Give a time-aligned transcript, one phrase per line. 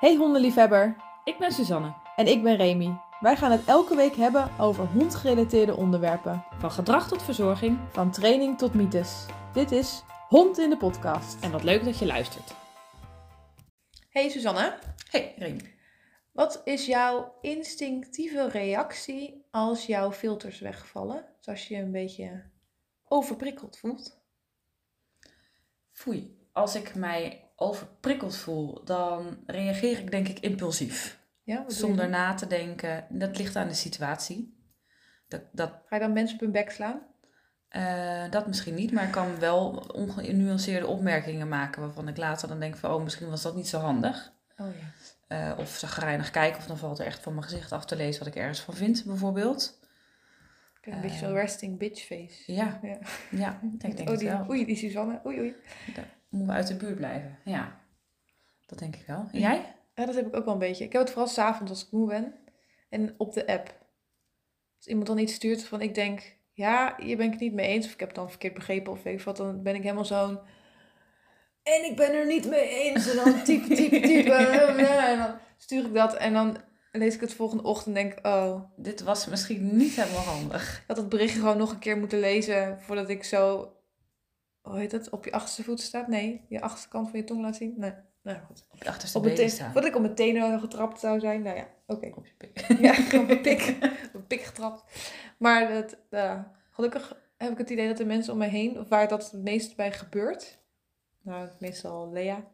[0.00, 1.94] Hey hondenliefhebber, Ik ben Suzanne.
[2.16, 3.00] en ik ben Remy.
[3.20, 6.44] Wij gaan het elke week hebben over hondgerelateerde onderwerpen.
[6.58, 7.78] Van gedrag tot verzorging.
[7.92, 9.26] Van training tot mythes.
[9.52, 11.42] Dit is Hond in de podcast.
[11.44, 12.54] En wat leuk dat je luistert.
[14.10, 14.78] Hey Suzanne,
[15.10, 15.74] Hey Remy.
[16.32, 21.24] wat is jouw instinctieve reactie als jouw filters wegvallen?
[21.36, 22.50] Dus als je je een beetje
[23.04, 24.20] overprikkeld voelt.
[25.92, 26.38] Foei.
[26.52, 31.18] Als ik mij overprikkeld voel, dan reageer ik denk ik impulsief.
[31.42, 33.06] Ja, Zonder na te denken.
[33.08, 34.58] Dat ligt aan de situatie.
[35.28, 37.00] Dat, dat, Ga je dan mensen op hun bek slaan?
[37.68, 42.60] eh, dat misschien niet, maar ik kan wel ongenuanceerde opmerkingen maken waarvan ik later dan
[42.60, 44.32] denk van, oh, misschien was dat niet zo handig.
[44.56, 45.50] Oh ja.
[45.52, 48.24] Eh, of zagrijnig kijken, of dan valt er echt van mijn gezicht af te lezen
[48.24, 49.78] wat ik ergens van vind, bijvoorbeeld.
[50.82, 52.52] Een beetje Eh, zo'n resting bitch face.
[52.52, 52.98] Ja, Ja.
[53.30, 54.46] ja ik denk oh, die, wel.
[54.48, 55.20] oei, die Suzanne.
[55.26, 55.54] Oei, oei.
[56.30, 57.38] Moeten we uit de buurt blijven.
[57.44, 57.80] Ja,
[58.66, 59.28] dat denk ik wel.
[59.32, 59.74] En jij?
[59.94, 60.84] Ja, dat heb ik ook wel een beetje.
[60.84, 62.34] Ik heb het vooral s'avonds als ik moe ben.
[62.88, 63.78] En op de app.
[64.76, 67.68] Als iemand dan iets stuurt van ik denk, ja, hier ben ik het niet mee
[67.68, 67.86] eens.
[67.86, 69.36] Of ik heb het dan verkeerd begrepen of weet ik wat.
[69.36, 70.38] Dan ben ik helemaal zo'n...
[71.62, 73.10] En ik ben er niet mee eens.
[73.10, 74.32] En dan type, type, type.
[74.32, 76.16] En dan stuur ik dat.
[76.16, 76.56] En dan
[76.92, 78.60] lees ik het volgende ochtend en denk oh...
[78.76, 80.78] Dit was misschien niet helemaal handig.
[80.78, 83.72] Ik had het berichtje gewoon nog een keer moeten lezen voordat ik zo...
[84.70, 85.10] Hoe heet het?
[85.10, 86.08] Op je achterste voet staat?
[86.08, 86.44] Nee.
[86.48, 87.74] Je achterste kant van je tong laat zien?
[87.76, 87.92] Nee.
[88.22, 88.64] Nou goed.
[88.70, 89.72] Op je achterste Op teen, staan.
[89.72, 91.42] voordat ik op mijn tenen getrapt zou zijn.
[91.42, 92.10] Nou ja, oké.
[92.14, 92.66] Op je pik.
[92.86, 94.84] Ja, op mijn pik, op mijn pik getrapt.
[95.38, 96.40] Maar dat, eh,
[96.70, 99.42] gelukkig heb ik het idee dat de mensen om mij heen, of waar dat het
[99.42, 100.58] meest bij gebeurt,
[101.22, 102.44] nou meestal Lea,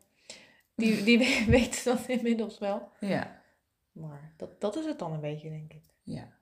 [0.75, 2.89] die, die we- weten dat inmiddels wel.
[3.01, 3.43] Ja,
[3.93, 5.85] Maar dat, dat is het dan een beetje, denk ik.
[6.03, 6.35] ja.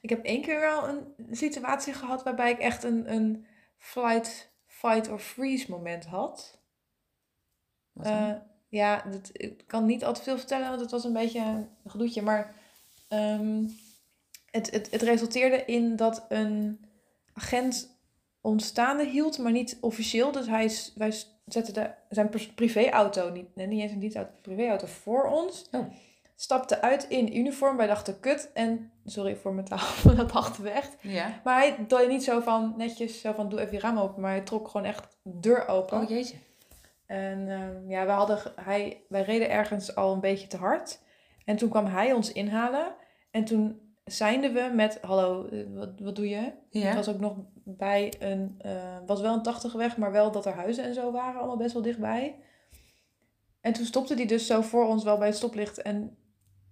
[0.00, 4.52] Ik heb één keer wel een situatie gehad waarbij ik echt een, een flight,
[4.88, 6.58] fight or freeze moment had.
[8.02, 8.32] Eh,
[8.68, 11.90] ja, dat, ik kan niet al te veel vertellen, want het was een beetje een
[11.90, 12.22] gedoetje.
[12.22, 12.54] Maar
[13.08, 13.64] ehm,
[14.50, 16.84] het, het, het resulteerde in dat een
[17.32, 17.98] agent
[18.40, 20.32] ons staande hield, maar niet officieel.
[20.32, 21.12] Dus hij, wij
[21.46, 25.68] zetten de, zijn privéauto, niet, nee, niet eens een dienstauto, privéauto voor ons.
[25.70, 25.86] Oh.
[26.38, 27.76] Stapte uit in uniform.
[27.76, 28.50] Wij dachten kut.
[28.54, 30.96] En sorry voor mijn taal, dat dachten we echt.
[31.00, 31.40] ja.
[31.44, 34.22] Maar hij deed niet zo van netjes, zo van doe even je raam open.
[34.22, 36.00] Maar hij trok gewoon echt de deur open.
[36.00, 36.36] Oh jeetje.
[37.06, 41.00] En ehm, ja, we hadden, hij, wij reden ergens al een beetje te hard.
[41.44, 42.94] En toen kwam hij ons inhalen.
[43.30, 46.52] En toen zijnden we met, hallo, eh, wat, wat doe je?
[46.70, 50.46] Het was ook nog bij een, eh, was wel een 80 weg, maar wel dat
[50.46, 52.36] er huizen en zo waren, allemaal best wel dichtbij.
[53.60, 55.82] En toen stopte die dus zo voor ons wel bij het stoplicht.
[55.82, 56.16] En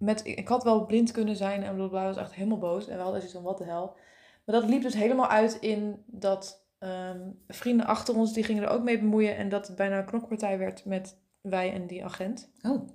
[0.04, 2.86] met, ik had wel blind kunnen zijn en blablabla, was echt helemaal boos.
[2.88, 3.96] En we hadden zoiets van, wat de hel.
[4.44, 8.68] Maar dat liep dus helemaal uit in dat ehm, vrienden achter ons, die gingen er
[8.68, 9.36] ook mee bemoeien.
[9.36, 12.50] En dat het bijna een knokpartij werd met wij en die agent.
[12.62, 12.88] Oh,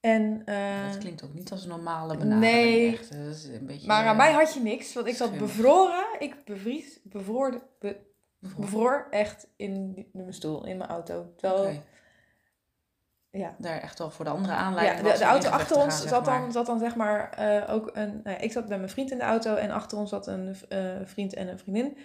[0.00, 0.42] En,
[0.88, 2.40] dat klinkt ook niet als een normale benadering.
[2.52, 2.92] nee.
[2.92, 3.12] Echt.
[3.12, 5.48] Dat is een beetje, maar aan eh, mij had je niks, want ik zat schimmig.
[5.56, 6.04] bevroren.
[6.18, 7.96] Ik bevries, bevroorde, be-
[8.38, 8.70] bijvoorbeeld.
[8.70, 11.32] bevroor echt in, mijn stoel, in mijn auto.
[11.36, 11.82] Terwijl, Oké.
[13.32, 15.82] Ja, Daar echt wel voor de andere ja aanleiding de, was de auto achter te
[15.82, 16.40] ons gaan, zat, maar.
[16.40, 18.20] dan, zat dan zeg maar eh, ook een...
[18.22, 20.56] Nou ja, ik zat met mijn vriend in de auto en achter ons zat een
[20.68, 21.96] eh, vriend en een vriendin.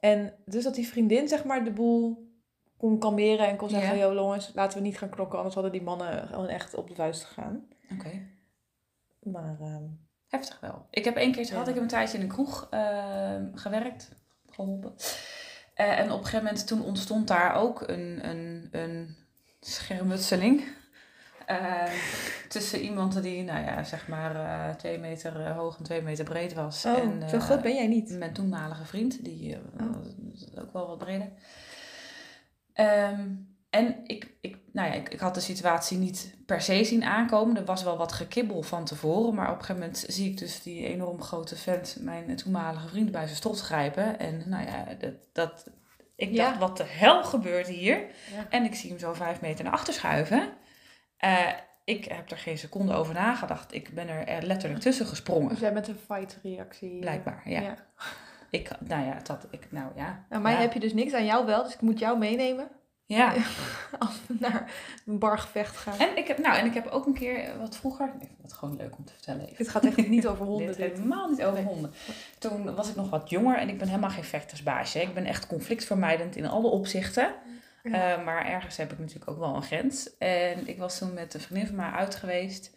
[0.00, 2.30] En dus dat die vriendin zeg maar de boel
[2.76, 3.96] kon kalmeren en kon zeggen...
[3.96, 4.06] Ja.
[4.06, 6.94] Yo jongens, laten we niet gaan knokken, anders hadden die mannen gewoon echt op de
[6.94, 7.68] vuist gegaan.
[7.92, 8.10] Oké.
[9.20, 9.84] Maar ehm,
[10.28, 10.86] Heftig wel.
[10.90, 11.66] Ik heb één keer Ja.
[11.66, 14.16] ik een tijdje in een kroeg ehm, gewerkt,
[14.50, 14.94] geholpen.
[15.74, 19.16] Eh, en op een gegeven moment toen ontstond daar ook een, een, een
[19.72, 20.62] schermutseling.
[21.46, 21.90] eh,
[22.48, 26.24] tussen iemand die, nou ja, zeg maar eh, twee meter eh, hoog en twee meter
[26.24, 26.84] breed was.
[26.84, 28.10] oh, en, zo groot ben jij niet.
[28.10, 29.96] Mijn toenmalige vriend, die Oh.
[30.62, 31.28] ook wel wat breder.
[32.72, 33.28] Ehm,
[33.70, 37.56] en ik, ik, nou ja, ik, ik had de situatie niet per se zien aankomen.
[37.56, 39.34] Er was wel wat gekibbel van tevoren.
[39.34, 43.10] Maar op een gegeven moment zie ik dus die enorm grote vent, mijn toenmalige vriend,
[43.10, 44.18] bij zijn strot grijpen.
[44.18, 45.70] En nou ja, dat, dat,
[46.16, 46.44] ik Ja.
[46.44, 47.96] dacht, wat de hel gebeurt hier?
[48.34, 48.46] Ja.
[48.50, 50.48] En ik zie hem zo vijf meter naar achter schuiven.
[51.16, 51.48] Eh,
[51.84, 53.74] ik heb er geen seconde over nagedacht.
[53.74, 55.48] Ik ben er letterlijk tussen gesprongen.
[55.48, 56.98] Dus jij bent een fight reactie.
[56.98, 57.74] Blijkbaar, ja.
[58.50, 60.24] Ik, nou ja, dat, ik, nou ja.
[60.28, 62.68] Nou, mij heb je dus niks aan jou wel, dus ik moet jou meenemen
[63.06, 63.34] Ja.
[63.98, 64.70] als we naar
[65.06, 65.98] een bargevecht gaan.
[65.98, 68.42] En ik heb, nou, en ik heb ook een keer eh, wat vroeger, ik vind
[68.42, 69.42] het gewoon leuk om te vertellen.
[69.44, 69.56] Even.
[69.56, 70.66] Dit gaat echt niet over honden.
[70.66, 70.92] Dit Dit.
[70.92, 71.72] helemaal niet over Nee.
[71.72, 71.92] honden.
[72.38, 75.00] Toen was ik nog wat jonger en ik ben helemaal geen vechtersbaasje.
[75.00, 77.34] Ik ben echt conflictvermijdend in alle opzichten.
[77.82, 78.16] Ja.
[78.16, 80.16] Eh, maar ergens heb ik natuurlijk ook wel een grens.
[80.18, 82.70] En ik was toen met een vriendin van mij uit geweest.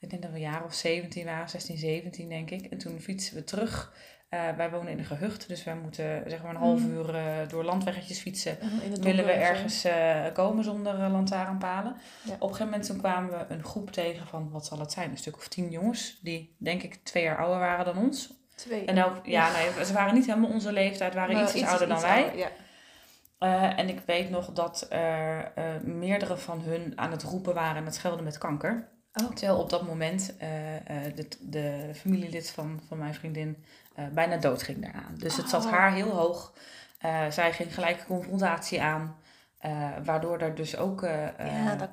[0.00, 2.64] Ik denk dat we een jaar of 17 waren, 16, 17 denk ik.
[2.64, 3.92] En toen fietsen we terug
[4.30, 6.90] Eh, wij wonen in een gehucht, dus wij moeten zeg maar een half Mm.
[6.90, 8.56] uur eh, door landweggetjes fietsen.
[8.60, 11.96] Het Willen we ergens eh, komen zonder lantaarnpalen.
[12.22, 12.32] Ja.
[12.34, 15.10] Op een gegeven moment toen kwamen we een groep tegen van, wat zal het zijn,
[15.10, 16.18] een stuk of tien jongens.
[16.22, 18.32] Die denk ik twee jaar ouder waren dan ons.
[18.54, 18.84] Twee.
[18.84, 21.88] En ook, ja, nee, ze waren niet helemaal onze leeftijd, waren Maar iets, iets- ouder
[21.88, 22.22] dan iets wij.
[22.22, 23.76] ouder, ja.
[23.76, 25.52] En ik weet nog dat er
[25.84, 28.88] meerdere van hun aan het roepen waren en het schelden met kanker.
[29.12, 29.30] Oh.
[29.30, 33.64] Terwijl op dat moment de, de familielid van, van mijn vriendin
[33.94, 35.14] eh, bijna dood ging daaraan.
[35.18, 35.70] Dus het zat Oh.
[35.70, 36.52] haar heel hoog.
[36.98, 39.18] Eh, zij ging gelijk confrontatie aan.
[39.60, 41.88] eh, waardoor er dus ook eh Ja, dat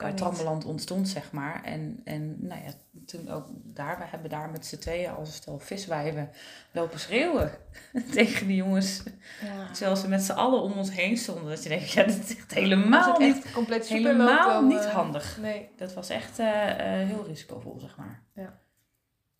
[0.65, 1.63] ontstond, zeg maar.
[1.63, 2.71] En, en nou ja,
[3.05, 6.29] toen ook daar, we hebben daar met z'n tweeën als een stel viswijven
[6.71, 7.51] lopen schreeuwen
[8.13, 9.03] tegen die jongens.
[9.41, 9.71] Ja.
[9.71, 11.49] Terwijl ze met z'n allen om ons heen stonden.
[11.49, 15.38] Dat je denkt, ja, dit is echt helemaal niet, compleet helemaal niet handig.
[15.41, 18.23] Nee, Dat was echt heel risicovol, zeg maar.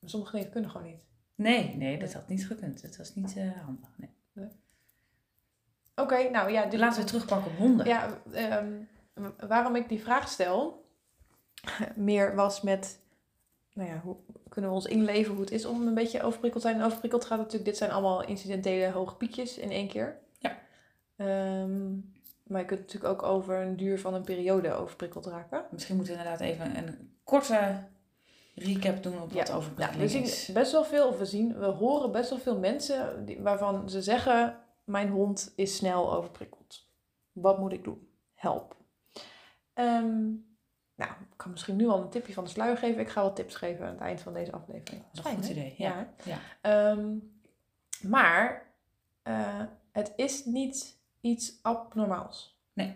[0.04, 1.02] sommige dingen kunnen gewoon niet.
[1.38, 2.82] Nee, nee, dat had niet gekund.
[2.82, 3.90] Het was niet eh, handig.
[3.98, 4.10] Nee.
[5.96, 6.66] Oké, nou ja.
[6.66, 7.86] Dit, Laten we terugpakken op honden.
[7.86, 8.74] Ja, ehm,
[9.48, 10.86] waarom ik die vraag stel,
[11.96, 13.00] meer was met,
[13.74, 14.16] nou ja, hoe
[14.50, 16.82] kunnen we ons inleven hoe het is om een beetje overprikkeld te zijn.
[16.82, 20.18] En overprikkeld gaat natuurlijk, dit zijn allemaal incidentele hoge piekjes in één keer.
[20.40, 20.58] Ja.
[21.16, 21.94] Ehm,
[22.44, 25.66] maar je kunt natuurlijk ook over een duur van een periode overprikkeld raken.
[25.72, 27.84] Misschien moeten we inderdaad even een korte
[28.58, 31.60] recap doen op wat Ja, overprikkeling Nou, we zien best wel veel, of we zien,
[31.60, 36.86] we horen best wel veel mensen die, waarvan ze zeggen: Mijn hond is snel overprikkeld.
[37.32, 38.10] Wat moet ik doen?
[38.34, 38.76] Help.
[39.74, 40.26] Ehm,
[40.96, 43.02] nou, ik kan misschien nu al een tipje van de sluier geven.
[43.02, 45.04] Ik ga wat tips geven aan het eind van deze aflevering.
[45.12, 45.74] Dat is een goed idee.
[45.78, 46.14] Ja.
[46.24, 46.38] Ja.
[46.62, 47.16] Ehm,
[48.02, 48.72] maar
[49.22, 52.60] eh, het is niet iets abnormaals.
[52.74, 52.96] Nee.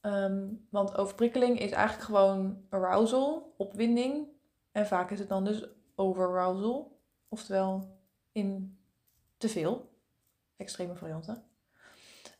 [0.00, 4.26] Ehm, want overprikkeling is eigenlijk gewoon arousal, opwinding.
[4.74, 6.98] En vaak is het dan dus overarousal.
[7.28, 7.98] Oftewel
[8.32, 8.78] in
[9.36, 9.90] te veel.
[10.56, 11.42] Extreme varianten.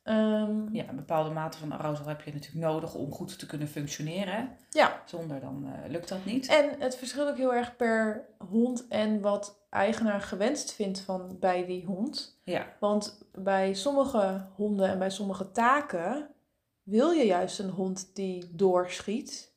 [0.03, 3.69] Ehm, ja, een bepaalde mate van arousal heb je natuurlijk nodig om goed te kunnen
[3.69, 4.57] functioneren.
[4.71, 5.03] ja.
[5.07, 6.47] Zonder dan eh, lukt dat niet.
[6.49, 11.67] En het verschilt ook heel erg per hond en wat eigenaar gewenst vindt van bij
[11.67, 12.41] die hond.
[12.45, 16.29] Ja, Want bij sommige honden en bij sommige taken
[16.83, 19.53] wil je juist een hond die doorschiet,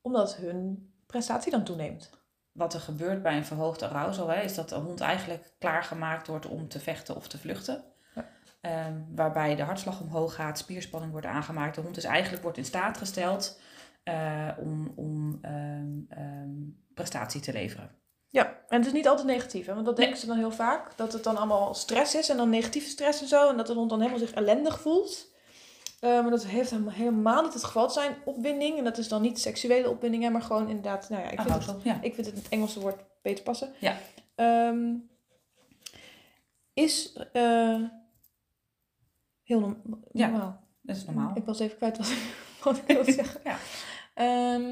[0.00, 2.10] omdat hun prestatie dan toeneemt.
[2.52, 6.46] wat er gebeurt bij een verhoogde arousal hè, is dat de hond eigenlijk klaargemaakt wordt
[6.46, 7.84] om te vechten of te vluchten.
[8.14, 8.28] Ja.
[8.60, 11.74] Ehm, waarbij de hartslag omhoog gaat, spierspanning wordt aangemaakt.
[11.74, 13.60] De hond is eigenlijk wordt in staat gesteld
[14.02, 16.50] eh, om, om ehm, ehm,
[16.94, 17.90] prestatie te leveren.
[18.28, 19.74] Ja, en het is niet altijd negatief, hè?
[19.74, 20.04] want dat Nee.
[20.04, 20.96] denken ze dan heel vaak.
[20.96, 23.48] Dat het dan allemaal stress is en dan negatieve stress en zo.
[23.48, 25.31] En dat de hond dan helemaal zich ellendig voelt.
[26.02, 28.14] Eh, maar dat heeft helemaal, helemaal niet het geval te zijn.
[28.24, 31.40] Opwinding, en dat is dan niet seksuele opwinding, hè, maar gewoon inderdaad, nou ja, ik
[31.40, 31.98] vind, het, ja.
[32.02, 33.72] ik vind het, het Engelse woord beter passen.
[33.78, 33.96] Ja.
[34.34, 34.94] Ehm,
[36.74, 37.80] is eh,
[39.42, 40.28] heel norm- Ja.
[40.28, 40.60] normaal.
[40.80, 41.36] Dat is normaal.
[41.36, 42.12] Ik was even kwijt wat,
[42.62, 43.40] wat ik wilde zeggen.
[43.44, 43.58] Ja.
[44.14, 44.70] Ehm,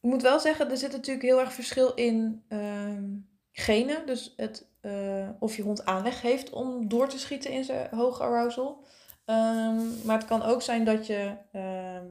[0.00, 3.10] ik moet wel zeggen, er zit natuurlijk heel erg verschil in ehm,
[3.52, 4.06] genen.
[4.06, 8.22] Dus het, eh, of je hond aanleg heeft om door te schieten in zijn hoge
[8.22, 8.84] arousal.
[9.24, 12.06] Ehm, maar het kan ook zijn dat je ehm,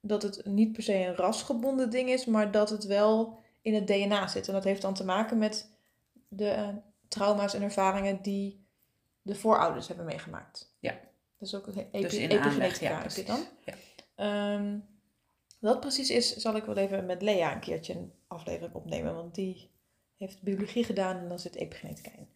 [0.00, 3.86] dat het niet per se een rasgebonden ding is, maar dat het wel in het
[3.86, 4.46] DNA zit.
[4.48, 5.70] En dat heeft dan te maken met
[6.28, 6.68] de eh,
[7.08, 8.66] trauma's en ervaringen die
[9.22, 10.74] de voorouders hebben meegemaakt.
[10.78, 10.92] Ja.
[11.38, 13.26] Dat is ook een epi- Dus epigenetica ja, precies.
[13.26, 13.40] dan.
[13.64, 13.74] Ja.
[14.14, 14.78] Ehm,
[15.58, 19.14] wat dat precies is, zal ik wel even met Lea een keertje een aflevering opnemen.
[19.14, 19.70] Want die
[20.16, 22.28] heeft biologie gedaan en dan zit epigenetica in.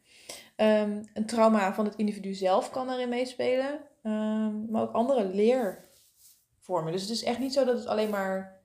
[0.56, 3.80] Ehm, een trauma van het individu zelf kan daarin meespelen.
[4.02, 6.92] ehm, maar ook andere leervormen.
[6.92, 8.60] Dus het is echt niet zo dat het alleen maar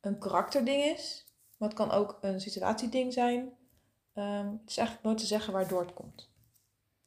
[0.00, 1.24] een karakterding is.
[1.58, 3.52] Maar het kan ook een situatieding zijn.
[4.14, 6.30] Ehm, het is eigenlijk nooit te zeggen waardoor het komt.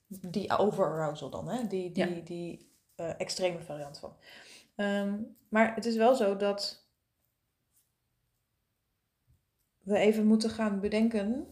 [0.08, 1.68] Die overarousal dan, hè?
[1.68, 2.22] Die, die, Ja.
[2.24, 4.16] die eh, extreme variant van.
[5.50, 6.83] Maar het is wel zo dat
[9.84, 11.48] we even moeten gaan bedenken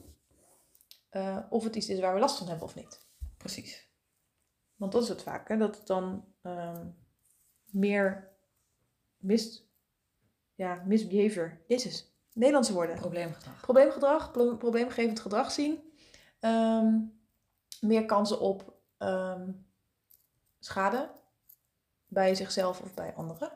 [1.10, 3.06] eh, of het iets is waar we last van hebben of niet.
[3.38, 3.90] Precies.
[4.76, 5.58] Want dat is het vaak, hè?
[5.58, 6.88] dat het dan ehm,
[7.66, 8.30] meer
[9.18, 9.68] mis,
[10.56, 12.96] ja, misbehavior, jezus, Nederlandse woorden.
[12.96, 13.62] Probleemgedrag.
[13.62, 15.92] Probleemgedrag, pro- probleemgevend gedrag zien.
[16.40, 17.00] Ehm,
[17.82, 19.52] meer kansen op ehm,
[20.60, 21.12] schade
[22.08, 23.52] bij zichzelf of bij anderen.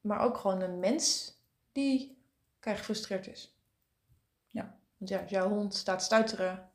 [0.00, 1.34] Maar ook gewoon een mens
[1.72, 2.21] die
[2.62, 3.56] kijk, gefrustreerd is.
[4.46, 4.78] Ja.
[4.98, 6.70] Want ja, als jouw hond staat stuiteren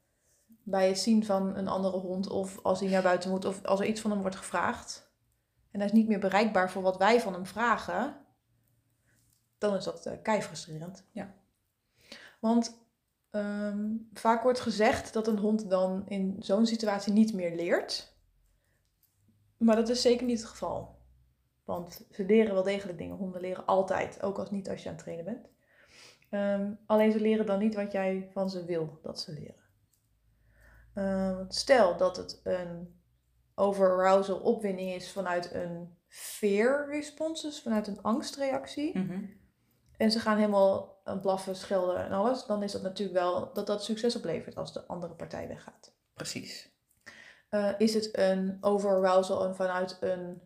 [0.63, 3.79] bij het zien van een andere hond, of als hij naar buiten moet, of als
[3.79, 5.11] er iets van hem wordt gevraagd,
[5.71, 8.25] en hij is niet meer bereikbaar voor wat wij van hem vragen,
[9.57, 11.03] dan is dat eh kei frustrerend.
[11.11, 11.33] Ja.
[12.39, 12.87] Want
[13.37, 18.15] Ehm, vaak wordt gezegd dat een hond dan in zo'n situatie niet meer leert.
[19.57, 20.95] Maar dat is zeker niet het geval.
[21.63, 23.15] Want ze leren wel degelijk dingen.
[23.15, 25.47] Honden leren altijd, ook als niet als je aan het trainen bent.
[26.29, 29.65] Ehm, alleen ze leren dan niet wat jij van ze wil dat ze leren.
[30.93, 33.01] Ehm, stel dat het een
[33.55, 38.97] overarousal opwinding is vanuit een fear response, dus vanuit een angstreactie.
[38.97, 39.23] Mhm.
[39.97, 42.45] En ze gaan helemaal aan blaffen, schelden en alles.
[42.45, 45.93] Dan is dat natuurlijk wel dat dat succes oplevert als de andere partij weggaat.
[46.13, 46.75] Precies.
[47.49, 50.41] Eh, is het een overarousal en vanuit een...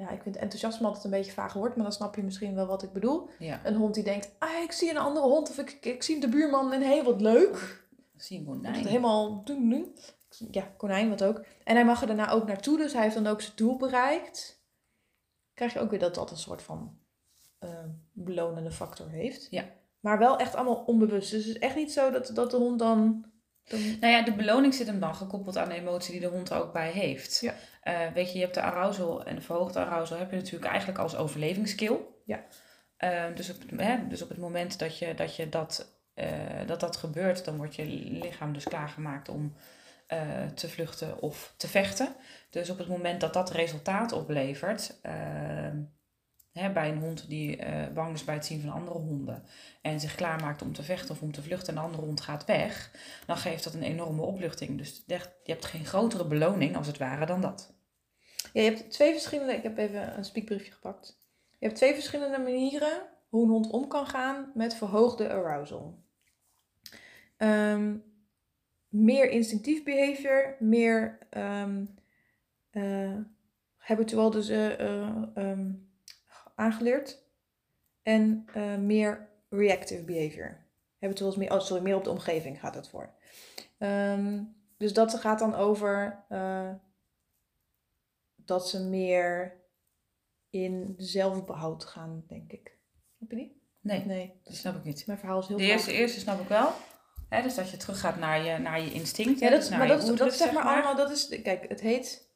[0.00, 2.66] Ja, ik vind enthousiasme altijd een beetje vaag woord, maar dan snap je misschien wel
[2.66, 3.28] wat ik bedoel.
[3.38, 3.60] Ja.
[3.64, 6.28] Een hond die denkt, ah, ik zie een andere hond of ik, ik, zie de
[6.28, 7.84] buurman en hé, hey, wat leuk.
[8.16, 8.86] Zie Dat konijn.
[8.86, 9.96] helemaal doen, doen.
[10.50, 11.44] Ja, konijn, wat ook.
[11.64, 14.64] En hij mag er daarna ook naartoe, dus hij heeft dan ook zijn doel bereikt.
[15.54, 16.98] Krijg je ook weer dat dat een soort van
[17.58, 19.46] eh, belonende factor heeft.
[19.50, 19.64] Ja.
[20.00, 21.30] Maar wel echt allemaal onbewust.
[21.30, 23.24] Dus het is echt niet zo dat, dat de hond dan...
[23.64, 26.50] dan Nou ja, de beloning zit hem dan gekoppeld aan de emotie die de hond
[26.50, 27.40] er ook bij heeft.
[27.40, 27.54] Ja.
[27.80, 30.98] Eh, weet je, je hebt de arousal en de verhoogde arousal heb je natuurlijk eigenlijk
[30.98, 31.96] als overlevingsskill.
[32.24, 32.44] Ja.
[32.96, 36.28] Eh, dus, op, het- hè, dus op het moment dat je dat, je dat, eh,
[36.66, 39.54] dat, dat gebeurt, dan wordt je lichaam dus klaargemaakt om
[40.06, 42.14] eh, te vluchten of te vechten.
[42.50, 45.00] Dus op het moment dat dat resultaat oplevert,
[46.52, 49.42] bij een hond die eh, bang is bij het zien van andere honden
[49.82, 52.44] en zich klaarmaakt om te vechten of om te vluchten en de andere hond gaat
[52.44, 52.90] weg,
[53.26, 54.78] dan geeft dat een enorme opluchting.
[54.78, 57.74] Dus je hebt geen grotere beloning als het ware dan dat.
[58.52, 59.54] Je hebt twee verschillende...
[59.54, 61.20] Ik heb even een spiekbriefje gepakt.
[61.58, 65.98] Je hebt twee verschillende manieren hoe een hond om kan gaan met verhoogde arousal.
[67.36, 67.96] Ehm,
[68.88, 71.84] meer instinctief behavior, meer ehm
[72.70, 73.16] eh,
[73.76, 74.80] habitual dus eh,
[75.36, 75.72] ehm,
[76.60, 77.22] aangeleerd.
[78.02, 80.66] En eh, meer reactive behavior.
[81.00, 83.14] Habitual is meer, oh sorry, meer op de omgeving gaat het voor.
[83.78, 84.42] Ehm,
[84.76, 86.70] dus dat gaat dan over eh,
[88.36, 89.58] dat ze meer
[90.50, 92.78] in zelfbehoud gaan, denk ik.
[93.16, 93.62] Snap je die?
[93.80, 95.06] Nee, Nee, dat snap ik niet.
[95.06, 96.72] mijn verhaal is heel De eerste, eerste snap ik wel.
[97.28, 99.38] Hè, dus dat je teruggaat naar je, naar je instinct.
[99.40, 101.80] Ja, hè, dat, dus is- maar dat, dat zeg maar allemaal, dat is, kijk, het
[101.80, 102.29] heet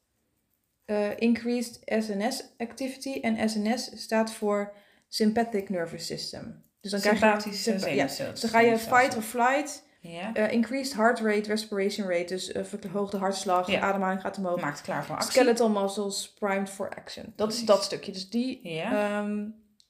[0.85, 4.73] eh, Increased SNS Activity en SNS staat voor
[5.09, 6.63] Sympathetic Nervous System.
[6.81, 10.53] Dus dan krijg je, sympa- ja, dus dan ga je fight or flight, Ja, eh,
[10.53, 13.81] increased heart rate, respiration rate, dus eh, verhoogde hartslag, Ja.
[13.81, 14.61] ademhaling gaat omhoog.
[14.61, 15.31] maakt klaar voor actie.
[15.31, 17.33] Skeletal muscles primed for action.
[17.37, 18.13] Dat is dat stukje.
[18.13, 19.47] Dus die, Ja, ehm,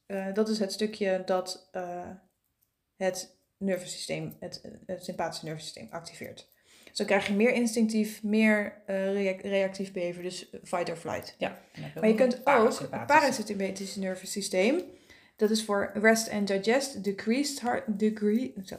[0.06, 1.70] eh, dat is het stukje dat
[2.96, 6.52] het nervensysteem, het, het sympathische nervensysteem activeert.
[6.94, 11.34] Dus dan krijg je meer instinctief, meer eh, rea- reactief behavior, dus fight or flight.
[11.38, 11.58] ja.
[11.94, 14.80] Maar je kunt ook het parasympathische nervensysteem,
[15.36, 18.76] dat is voor rest and digest, decreased heart, degree, zo,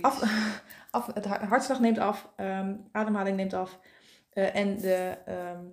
[0.00, 0.22] af,
[0.90, 3.78] af, het hart- hartslag neemt af, ehm, ademhaling neemt af
[4.32, 5.64] eh, en de ehm,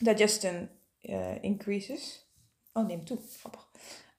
[0.00, 0.68] digestion
[1.00, 2.28] eh, increases.
[2.72, 3.18] Oh, neemt toe.
[3.38, 3.68] Grappig.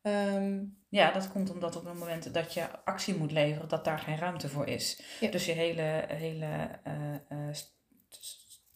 [0.01, 3.99] Ehm, Ja, dat komt omdat op het moment dat je actie moet leveren, dat daar
[3.99, 5.01] geen ruimte voor is.
[5.19, 5.29] Ja.
[5.31, 6.69] Dus je hele, hele
[7.51, 7.73] st-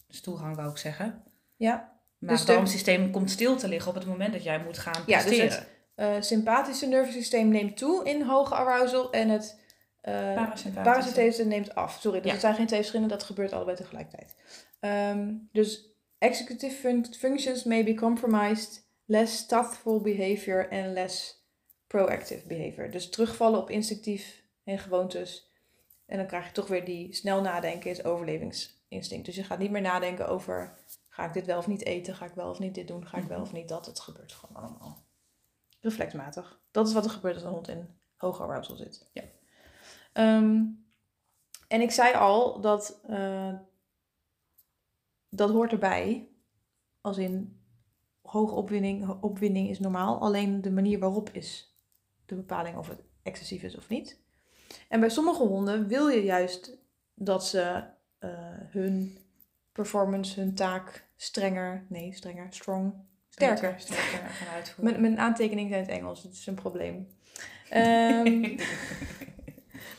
[0.08, 1.22] stoelgang, wou ik zeggen.
[1.56, 4.78] ja, Maar Dus het darmsysteem komt stil te liggen op het moment dat jij moet
[4.78, 5.52] gaan Ja, dus presteren.
[5.58, 9.60] het- eh, sympathische nervensysteem neemt toe in hoge arousal en het
[10.02, 10.70] Parasympathische.
[10.82, 11.98] parasympathische neemt af.
[12.00, 12.32] Sorry, dus Ja.
[12.32, 14.36] het zijn geen twee verschillende, dat gebeurt allebei tegelijkertijd.
[14.80, 21.35] Ehm, dus executive fun- functions may be compromised, less thoughtful behavior en less
[21.96, 22.90] proactive behavior.
[22.90, 25.50] Dus terugvallen op instinctief en gewoontes.
[26.06, 29.26] En dan krijg je toch weer die snel nadenken is overlevingsinstinct.
[29.26, 32.24] Dus je gaat niet meer nadenken over ga ik dit wel of niet eten, ga
[32.24, 33.86] ik wel of niet dit doen, ga ik wel of niet dat.
[33.86, 35.04] Het gebeurt gewoon allemaal
[35.80, 36.60] reflexmatig.
[36.70, 39.10] Dat is wat er gebeurt als een hond in hoge arousal zit.
[39.12, 39.22] Ja.
[40.12, 40.62] Ehm,
[41.68, 43.54] en ik zei al dat eh,
[45.28, 46.28] dat hoort erbij.
[47.00, 47.60] Als in
[48.22, 50.20] hoge opwinding, opwinding is normaal.
[50.20, 51.75] Alleen de manier waarop is
[52.26, 54.20] de bepaling of het excessief is of niet.
[54.88, 56.78] En bij sommige honden wil je juist
[57.14, 57.84] dat ze
[58.18, 58.30] eh,
[58.70, 59.18] hun
[59.72, 62.94] performance, hun taak strenger, nee strenger, strong,
[63.28, 63.74] sterker.
[63.78, 64.84] Sterker gaan uitvoeren.
[64.84, 67.08] Mijn, mijn aantekeningen zijn in het Engels, dat is een probleem.
[67.68, 68.58] Ehm,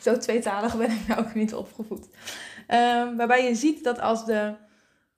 [0.00, 2.08] zo tweetalig ben ik nou ook niet opgevoed.
[2.66, 4.54] Ehm, waarbij je ziet dat als de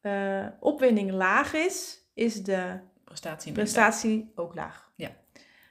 [0.00, 3.52] eh, opwinding laag is, is de prestatie.
[3.52, 4.90] prestatie ook laag.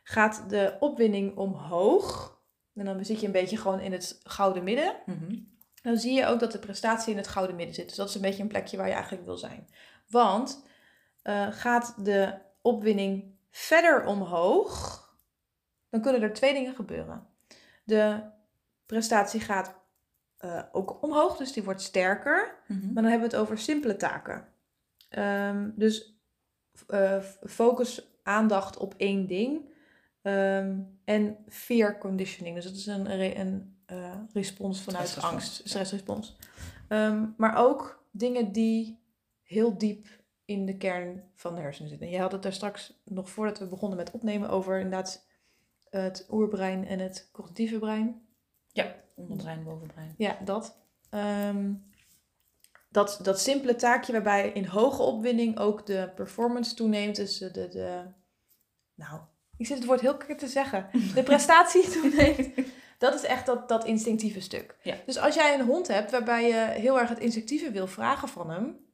[0.09, 2.37] Gaat de opwinding omhoog,
[2.75, 5.35] en dan zit je een beetje gewoon in het gouden midden, Mhm.
[5.81, 7.87] dan zie je ook dat de prestatie in het gouden midden zit.
[7.87, 9.67] Dus dat is een beetje een plekje waar je eigenlijk wil zijn.
[10.07, 10.67] Want
[11.21, 15.03] eh, gaat de opwinning verder omhoog,
[15.89, 17.27] dan kunnen er twee dingen gebeuren.
[17.83, 18.21] De
[18.85, 19.77] prestatie gaat
[20.37, 22.55] eh, ook omhoog, dus die wordt sterker.
[22.67, 22.85] Mhm.
[22.85, 24.47] Maar dan hebben we het over simpele taken.
[25.09, 26.17] Ehm, dus
[26.87, 29.77] eh, focus aandacht op één ding.
[30.21, 32.55] Ehm, en fear conditioning.
[32.55, 36.37] Dus dat is een, een eh, respons vanuit angst, stressrespons.
[36.87, 38.99] Ehm, maar ook dingen die
[39.43, 40.07] heel diep
[40.45, 42.09] in de kern van de hersenen zitten.
[42.09, 45.27] Je had het daar straks nog voordat we begonnen met opnemen over inderdaad
[45.89, 48.21] het oerbrein en het cognitieve brein.
[48.71, 50.13] Ja, onderbrein, bovenbrein.
[50.17, 50.77] Ja, dat.
[51.09, 51.73] Ehm,
[52.89, 53.19] dat.
[53.23, 57.15] Dat simpele taakje waarbij in hoge opwinding ook de performance toeneemt.
[57.15, 58.03] Dus de, de, de
[58.93, 59.21] nou,
[59.59, 60.89] ik zit het woord heel keer te zeggen.
[61.15, 62.49] De prestatie toeneemt.
[62.97, 64.75] Dat is echt dat, dat instinctieve stuk.
[64.83, 64.95] Ja.
[65.05, 68.49] Dus als jij een hond hebt waarbij je heel erg het instinctieve wil vragen van
[68.49, 68.87] hem,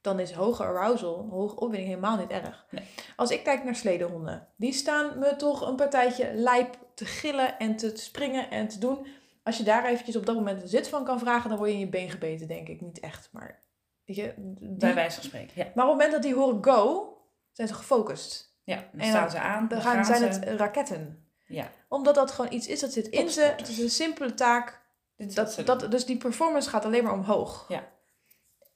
[0.00, 2.66] dan is hoge arousal, hoge opwinding helemaal niet erg.
[2.70, 2.84] Nee.
[3.16, 7.76] Als ik kijk naar sledehonden, die staan me toch een partijtje lijp te gillen en
[7.76, 9.06] te springen en te doen.
[9.42, 11.74] Als je daar eventjes op dat moment een zit van kan vragen, dan word je
[11.76, 12.80] in je been gebeten, denk ik.
[12.80, 13.62] Niet echt, maar...
[14.04, 15.62] Weet je, die- Bij wijze van spreken, ja.
[15.74, 17.12] Maar op het moment dat die horen go,
[17.52, 18.47] zijn ze gefocust.
[18.68, 19.58] Ja, dan En staan ze aan.
[19.58, 20.40] Dan Dan gaan, gaan zijn ze.
[20.40, 21.26] het raketten.
[21.46, 23.54] Ja, Omdat dat gewoon iets is dat zit in ze.
[23.56, 24.80] Het is een simpele taak.
[25.16, 27.64] Dat, dat, dus die performance gaat alleen maar omhoog.
[27.68, 27.88] Ja.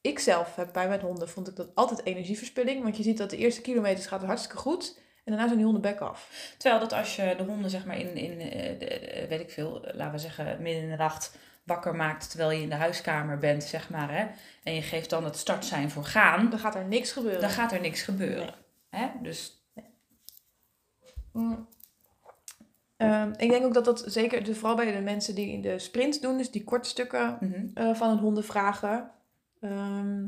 [0.00, 2.82] Ik zelf heb bij mijn honden, vond ik dat altijd energieverspilling.
[2.82, 4.98] Want je ziet dat de eerste kilometers gaat hartstikke goed.
[4.98, 6.52] En daarna zijn die honden bek af.
[6.58, 9.80] Terwijl dat als je de honden zeg maar in, in eh, eh, weet ik veel,
[9.92, 13.64] laten we zeggen midden in de nacht wakker maakt terwijl je in de huiskamer bent,
[13.64, 14.26] zeg maar, hè,
[14.62, 17.40] en je geeft dan het startsein voor gaan, Dan gaat er niks gebeuren.
[17.40, 18.54] dan gaat er niks gebeuren.
[18.90, 19.08] Hè?
[19.20, 19.61] Dus
[21.32, 21.68] Mm.
[22.96, 25.78] Ehm, ik denk ook dat dat zeker, dus vooral bij de mensen die in de
[25.78, 29.10] sprint doen, dus die korte stukken mhm, eh, van een honden vragen,
[29.60, 30.26] ehm,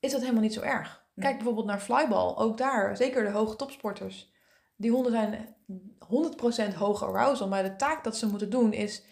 [0.00, 1.06] is dat helemaal niet zo erg.
[1.14, 4.32] Kijk bijvoorbeeld naar flyball, ook daar, zeker de hoge topsporters.
[4.76, 5.54] Die honden zijn
[5.98, 9.04] 100% hoge arousal, maar de taak dat ze moeten doen is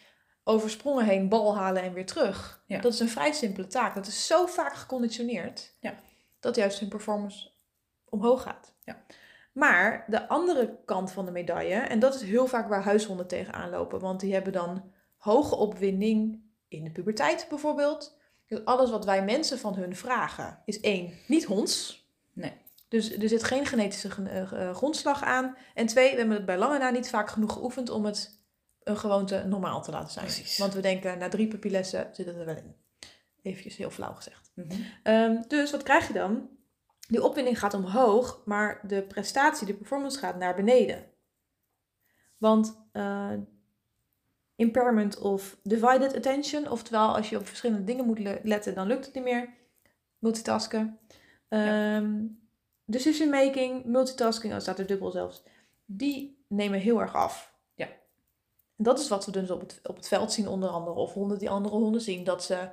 [0.44, 2.62] over sprongen heen bal halen en weer terug.
[2.66, 2.80] Ja.
[2.80, 3.94] Dat is een vrij simpele taak.
[3.94, 5.94] Dat is zo vaak geconditioneerd Ja.
[6.40, 7.50] dat juist hun performance
[8.04, 8.74] omhoog gaat.
[8.84, 9.04] Ja.
[9.56, 13.70] Maar de andere kant van de medaille, en dat is heel vaak waar huishonden tegenaan
[13.70, 18.18] lopen, want die hebben dan hoge opwinding in de puberteit bijvoorbeeld.
[18.46, 22.06] Dus alles wat wij mensen van hun vragen is één, niet honds.
[22.32, 22.52] Nee.
[22.88, 25.56] Dus er zit geen genetische gen- eh, eh, grondslag aan.
[25.74, 28.44] En twee, we hebben het bij lange na niet vaak genoeg geoefend om het
[28.82, 30.24] een gewoonte normaal te laten zijn.
[30.24, 30.58] Precies.
[30.58, 32.74] Want we denken, na drie pupillessen zit het er wel in.
[33.42, 34.50] Eventjes heel flauw gezegd.
[34.54, 34.72] mhm.
[35.02, 36.48] Ehm, dus wat krijg je dan?
[37.08, 41.04] Die opwinding gaat omhoog, maar de prestatie, de performance gaat naar beneden.
[42.38, 43.32] Want eh,
[44.56, 49.04] impairment of divided attention, oftewel als je op verschillende dingen moet le- letten, dan lukt
[49.04, 49.54] het niet meer.
[50.18, 50.98] Multitasken.
[51.48, 52.24] Ehm,
[52.84, 55.42] decision making, multitasking, oh, staat er dubbel zelfs,
[55.84, 57.54] die nemen heel erg af.
[57.74, 57.86] Ja.
[58.76, 61.12] En dat is wat we dus op het, op het veld zien onder andere, of
[61.12, 62.70] honden die andere honden zien, dat ze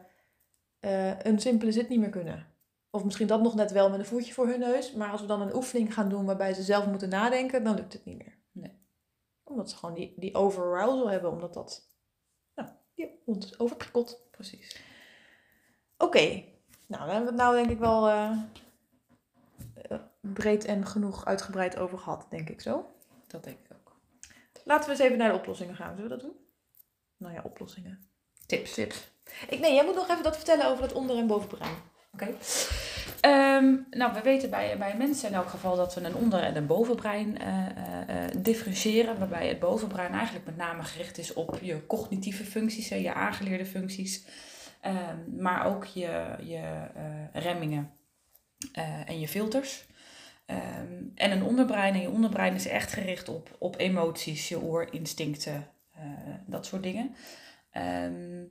[0.80, 2.53] eh, een simpele zit niet meer kunnen.
[2.96, 4.94] Of misschien dat nog net wel met een voetje voor hun neus.
[4.94, 7.94] Maar als we dan een oefening gaan doen waarbij ze zelf moeten nadenken, dan lukt
[7.94, 8.38] het niet meer.
[8.52, 8.82] Nee.
[9.44, 11.90] Omdat ze gewoon die, die overarousal hebben, omdat dat,
[12.56, 14.28] nou, die hond is overprikkeld.
[14.32, 14.82] Precies.
[15.98, 16.20] Oké,
[16.88, 18.38] nou, daar hebben we het nou denk ik wel eh,
[19.74, 22.86] eh, breed en genoeg uitgebreid over gehad, denk ik zo.
[23.28, 23.96] Dat denk ik ook.
[24.64, 25.96] Laten we eens even naar de oplossingen gaan.
[25.96, 26.38] Zullen we dat doen?
[27.18, 28.10] Nou ja, oplossingen.
[28.46, 28.74] Tips.
[28.74, 29.12] Tips.
[29.50, 31.92] Ik, nee, jij moet nog even dat vertellen over het onder- en bovenbrein.
[32.14, 32.28] Oké.
[33.22, 36.56] Ehm, nou, we weten bij, bij mensen in elk geval dat we een onder- en
[36.56, 39.20] een bovenbrein eh, eh, eh, differentiëren.
[39.20, 43.66] Waarbij het bovenbrein eigenlijk met name gericht is op je cognitieve functies, hè, je aangeleerde
[43.66, 44.26] functies.
[44.82, 46.88] Ehm, maar ook je, je
[47.34, 47.92] remmingen
[49.06, 49.86] en je filters.
[50.46, 51.94] Ehm, en een onderbrein.
[51.94, 56.02] En je onderbrein is echt gericht op, op emoties, je oorinstincten, eh,
[56.46, 57.16] dat soort dingen.
[57.72, 58.44] Ehm,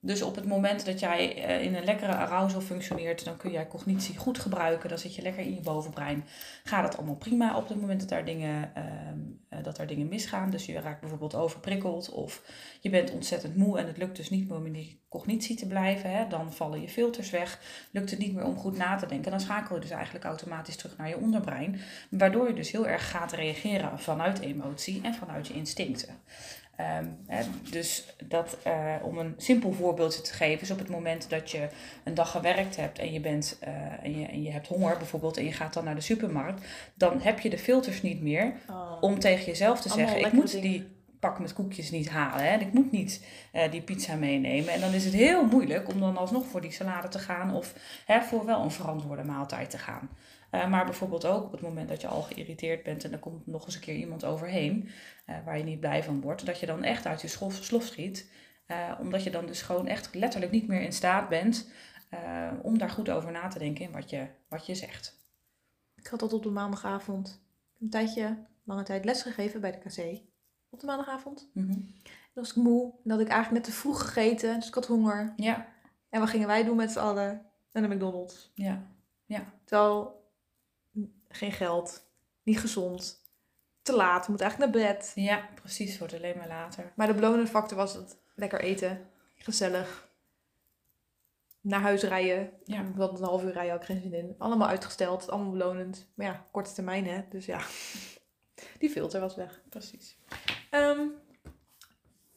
[0.00, 3.68] dus op het moment dat jij eh, in een lekkere arousal functioneert, dan kun jij
[3.68, 4.88] cognitie goed gebruiken.
[4.88, 6.24] Dan zit je lekker in je bovenbrein.
[6.64, 10.08] Gaat het allemaal prima op het moment dat daar dingen, ehm, eh, dat daar dingen
[10.08, 10.50] misgaan.
[10.50, 12.42] Dus je raakt bijvoorbeeld overprikkeld of
[12.80, 15.66] je bent ontzettend moe en het lukt dus niet meer om in die cognitie te
[15.66, 16.10] blijven.
[16.10, 16.28] Hè?
[16.28, 17.60] Dan vallen je filters weg.
[17.90, 19.30] Lukt het niet meer om goed na te denken.
[19.30, 21.80] Dan schakel je dus eigenlijk automatisch terug naar je onderbrein.
[22.10, 26.14] Waardoor je dus heel erg gaat reageren vanuit emotie en vanuit je instincten.
[26.78, 27.04] Ehm,
[27.70, 31.68] dus dat, eh, om een simpel voorbeeldje te geven, is op het moment dat je
[32.04, 35.36] een dag gewerkt hebt en je, bent, eh, en je, en je hebt honger bijvoorbeeld
[35.36, 38.52] en je gaat dan naar de supermarkt, dan heb je de filters niet meer
[39.00, 40.70] om tegen jezelf te Allemaal zeggen, ik moet dingen.
[40.70, 40.86] die
[41.20, 44.72] pak met koekjes niet halen hè, en ik moet niet eh, die pizza meenemen.
[44.72, 47.74] En dan is het heel moeilijk om dan alsnog voor die salade te gaan of
[48.06, 50.08] hè, voor wel een verantwoorde maaltijd te gaan.
[50.50, 53.46] Eh, maar bijvoorbeeld ook op het moment dat je al geïrriteerd bent en er komt
[53.46, 54.88] nog eens een keer iemand overheen
[55.24, 57.84] eh, waar je niet blij van wordt, dat je dan echt uit je slof, slof
[57.84, 58.30] schiet.
[58.66, 61.70] Eh, omdat je dan dus gewoon echt letterlijk niet meer in staat bent
[62.62, 65.18] om daar goed over na te denken in wat je, wat je zegt.
[65.94, 67.42] Ik had dat op de maandagavond.
[67.80, 70.20] Een tijdje, lange tijd lesgegeven bij de KC.
[70.70, 71.50] Op de maandagavond.
[71.54, 71.72] Mhm.
[71.72, 72.94] Dan was ik moe.
[73.04, 74.54] En had ik eigenlijk net te vroeg gegeten.
[74.54, 75.32] Dus ik had honger.
[75.36, 75.66] Ja,
[76.10, 77.46] En wat gingen wij doen met z'n allen?
[77.72, 78.52] Naar de McDonald's.
[79.24, 80.17] ja, Terwijl, mm,
[81.28, 82.06] geen geld.
[82.42, 83.26] Niet gezond.
[83.82, 84.28] Te laat.
[84.28, 85.12] Moet eigenlijk naar bed.
[85.14, 85.98] ja, precies.
[85.98, 86.92] Wordt alleen maar later.
[86.96, 89.10] Maar de belonende factor was het lekker eten.
[89.34, 90.08] Gezellig.
[91.60, 92.50] Naar huis rijden.
[92.64, 92.92] Ja.
[92.94, 94.34] Want een half uur rijden ik geen zin in.
[94.38, 95.30] Allemaal uitgesteld.
[95.30, 96.08] Allemaal belonend.
[96.14, 97.22] Maar ja, korte termijn hè.
[97.28, 97.60] Dus ja.
[98.78, 99.60] Die filter was weg.
[99.68, 100.18] Precies.
[100.70, 101.00] Ehm,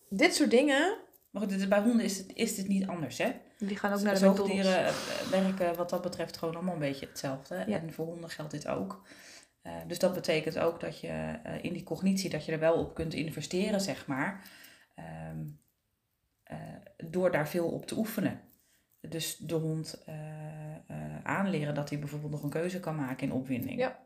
[0.09, 0.97] dit soort dingen.
[1.29, 3.31] Maar goed, dit- bij honden is, het, is dit niet anders, hè?
[3.67, 4.19] Die gaan ook naar de.
[4.19, 4.93] Zoogdieren eh,
[5.29, 7.63] werken wat dat betreft gewoon allemaal een beetje hetzelfde.
[7.67, 7.77] Ja.
[7.77, 9.01] En voor honden geldt dit ook.
[9.61, 11.07] Eh, dus dat betekent ook dat je
[11.43, 14.43] eh, in die cognitie, dat je er wel op kunt investeren, zeg maar.
[14.95, 15.39] Ehm,
[16.43, 16.57] eh,
[16.97, 18.41] door daar veel op te oefenen.
[18.99, 23.33] Dus de hond eh, eh, aanleren dat hij bijvoorbeeld nog een keuze kan maken in
[23.33, 23.79] opwinding.
[23.79, 23.99] Ja.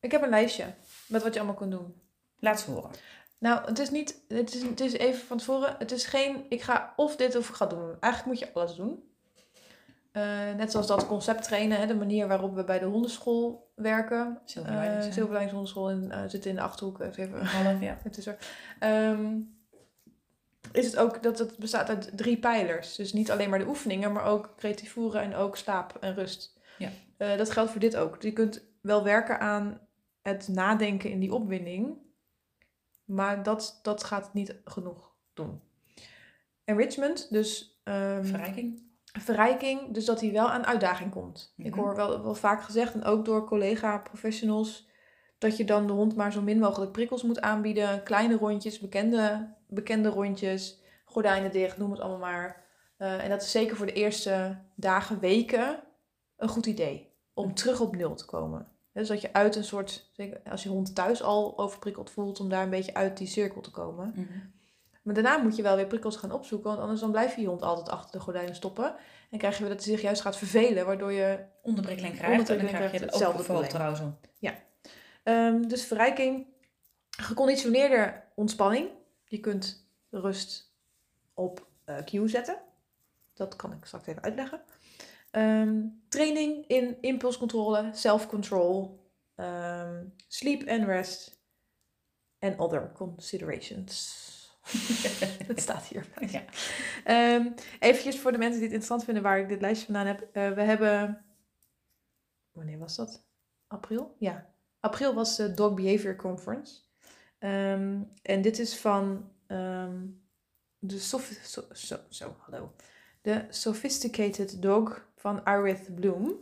[0.00, 0.74] Ik heb een lijstje
[1.08, 1.94] met wat je allemaal kunt doen.
[2.38, 2.90] Laat ze horen.
[3.44, 6.62] Nou, het is niet, het is, het is even van tevoren, het is geen, ik
[6.62, 7.96] ga of dit of ik ga doen.
[8.00, 9.02] Eigenlijk moet je alles doen.
[10.12, 14.40] Eh, net zoals dat concept trainen, hè, de manier waarop we bij de hondenschool werken.
[14.44, 15.12] Silverlijns, Uh?
[15.12, 17.00] Silverlijns hondenschool in, eh, zit in de Achterhoek.
[17.00, 17.98] Even, Half, ja.
[18.02, 18.36] het is er.
[18.78, 19.40] Ehm,
[20.72, 22.96] is het ook dat het bestaat uit drie pijlers.
[22.96, 26.60] Dus niet alleen maar de oefeningen, maar ook creatief voeren en ook slaap en rust.
[26.78, 26.88] Ja.
[27.16, 28.22] Eh, dat geldt voor dit ook.
[28.22, 29.80] Je kunt wel werken aan
[30.22, 32.02] het nadenken in die opwinding,
[33.04, 35.60] maar dat, dat gaat niet genoeg doen.
[36.64, 38.82] Enrichment, dus ehm, Verrijking.
[39.04, 41.54] verrijking, dus dat hij wel aan uitdaging komt.
[41.56, 41.78] Ik Mhm.
[41.78, 44.88] hoor wel, wel vaak gezegd, en ook door collega-professionals,
[45.38, 48.02] dat je dan de hond maar zo min mogelijk prikkels moet aanbieden.
[48.02, 52.64] Kleine rondjes, bekende, bekende rondjes, gordijnen dicht, noem het allemaal maar.
[52.96, 55.82] Eh, en dat is zeker voor de eerste dagen, weken
[56.36, 57.12] een goed idee.
[57.34, 57.54] Om Mhm.
[57.54, 58.68] terug op nul te komen.
[58.94, 60.10] Dus dat je uit een soort,
[60.50, 63.70] als je hond thuis al overprikkeld voelt, om daar een beetje uit die cirkel te
[63.70, 64.12] komen.
[64.14, 64.38] Mhm.
[65.02, 67.46] Maar daarna moet je wel weer prikkels gaan opzoeken, want anders dan blijf je je
[67.46, 68.94] hond altijd achter de gordijnen stoppen.
[69.30, 71.44] En krijg je weer dat hij zich juist gaat vervelen, waardoor je...
[71.62, 73.68] Onderprikkeling krijgt en dan krijg je hetzelfde probleem.
[73.68, 74.16] trouwens om.
[75.22, 76.46] ehm, dus verrijking,
[77.10, 78.88] geconditioneerde ontspanning.
[79.24, 80.74] Je kunt rust
[81.34, 82.58] op eh cue zetten.
[83.34, 84.60] Dat kan ik straks even uitleggen.
[85.34, 89.00] Ehm, training in impulscontrole, self-control,
[89.34, 91.42] ehm, sleep and rest
[92.38, 94.22] en other considerations.
[95.46, 96.06] Het staat hier.
[96.30, 96.44] Ja.
[97.04, 100.28] Ehm eventjes voor de mensen die het interessant vinden waar ik dit lijstje vandaan heb.
[100.32, 101.24] Eh, we hebben...
[102.52, 103.26] Wanneer was dat?
[103.66, 104.14] April?
[104.18, 104.54] Ja.
[104.80, 106.80] April was de Dog Behavior Conference.
[107.38, 109.30] En dit is van
[110.78, 111.38] de sof-
[111.72, 112.74] so, so, hallo.
[113.22, 116.36] De Sophisticated Dog van Iris Bloom.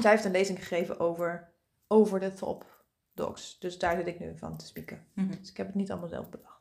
[0.00, 1.52] Zij heeft een lezing gegeven over
[1.88, 3.58] over the top dogs.
[3.58, 5.06] Dus daar zit ik nu van te spieken.
[5.12, 5.30] Mhm.
[5.40, 6.60] Dus ik heb het niet allemaal zelf bedacht.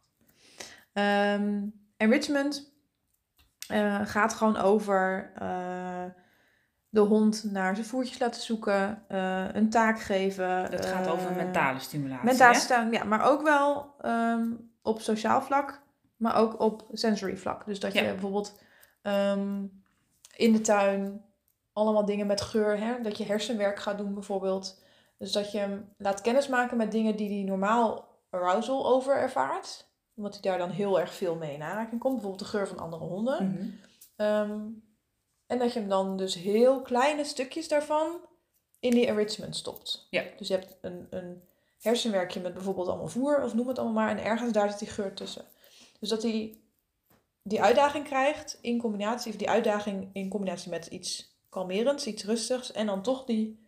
[0.93, 1.63] Ehm,
[1.97, 2.73] enrichment
[3.67, 6.05] eh, gaat gewoon over eh,
[6.89, 10.71] de hond naar zijn voertjes laten zoeken, eh, een taak geven.
[10.71, 12.43] Dat gaat over mentale stimulatie.
[12.43, 12.53] Hè?
[12.53, 14.47] staan, ja, maar ook wel ehm,
[14.81, 15.81] op sociaal vlak,
[16.15, 17.65] maar ook op sensory vlak.
[17.65, 18.61] Dus dat je bijvoorbeeld
[19.01, 19.63] ehm,
[20.35, 21.25] in de tuin
[21.73, 24.83] allemaal dingen met geur, hè, dat je hersenwerk gaat doen bijvoorbeeld.
[25.17, 29.85] Dus dat je hem laat kennismaken met dingen die hij normaal arousal over ervaart.
[30.15, 32.13] Omdat hij daar dan heel erg veel mee in aanraking komt.
[32.13, 33.51] Bijvoorbeeld de geur van andere honden.
[33.51, 33.69] Mhm.
[34.15, 34.61] Ehm,
[35.45, 38.19] en dat je hem dan dus heel kleine stukjes daarvan
[38.79, 40.07] in die enrichment stopt.
[40.09, 40.23] Ja.
[40.37, 41.43] Dus je hebt een, een
[41.79, 44.17] hersenwerkje met bijvoorbeeld allemaal voer, of noem het allemaal maar.
[44.17, 45.45] En ergens daar zit die geur tussen.
[45.99, 46.59] Dus dat hij
[47.47, 52.71] die uitdaging krijgt in combinatie, of die uitdaging in combinatie met iets kalmerends, iets rustigs.
[52.71, 53.59] En dan toch die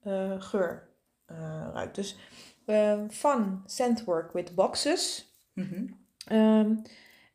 [0.00, 0.88] eh, geur
[1.24, 1.94] eh, ruikt.
[1.94, 2.16] Dus
[2.66, 5.32] ehm, fun scent work with boxes.
[5.52, 5.86] Mhm.
[6.26, 6.76] Ehm,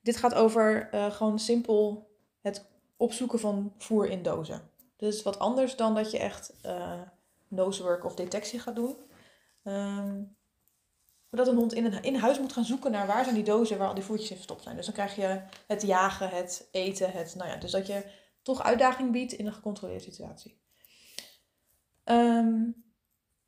[0.01, 2.09] dit gaat over eh, gewoon simpel
[2.41, 2.65] het
[2.97, 4.69] opzoeken van voer in dozen.
[4.97, 6.53] Dit is wat anders dan dat je echt
[7.47, 8.95] nosework of detectie gaat doen.
[9.63, 10.23] Ehm,
[11.29, 13.77] dat een hond in, een, in huis moet gaan zoeken naar waar zijn die dozen
[13.77, 14.75] waar al die voertjes in verstopt zijn.
[14.75, 18.03] Dus dan krijg je het jagen, het eten, het, nou ja, dus dat je
[18.41, 20.61] toch uitdaging biedt in een gecontroleerde situatie.
[22.03, 22.71] Ehm,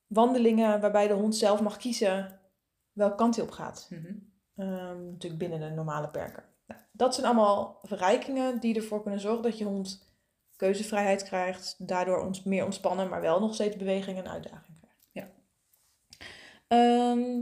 [0.07, 2.39] wandelingen waarbij de hond zelf mag kiezen
[2.91, 3.87] welke kant hij op gaat.
[3.89, 4.13] Mhm.
[4.55, 6.43] Ehm, natuurlijk binnen de normale perken.
[6.67, 10.07] Nou, dat zijn allemaal verrijkingen die ervoor kunnen zorgen dat je hond
[10.55, 15.09] keuzevrijheid krijgt, daardoor ons meer ontspannen, maar wel nog steeds beweging en uitdaging krijgt.
[15.11, 15.29] Ja.
[16.67, 17.41] Ehm,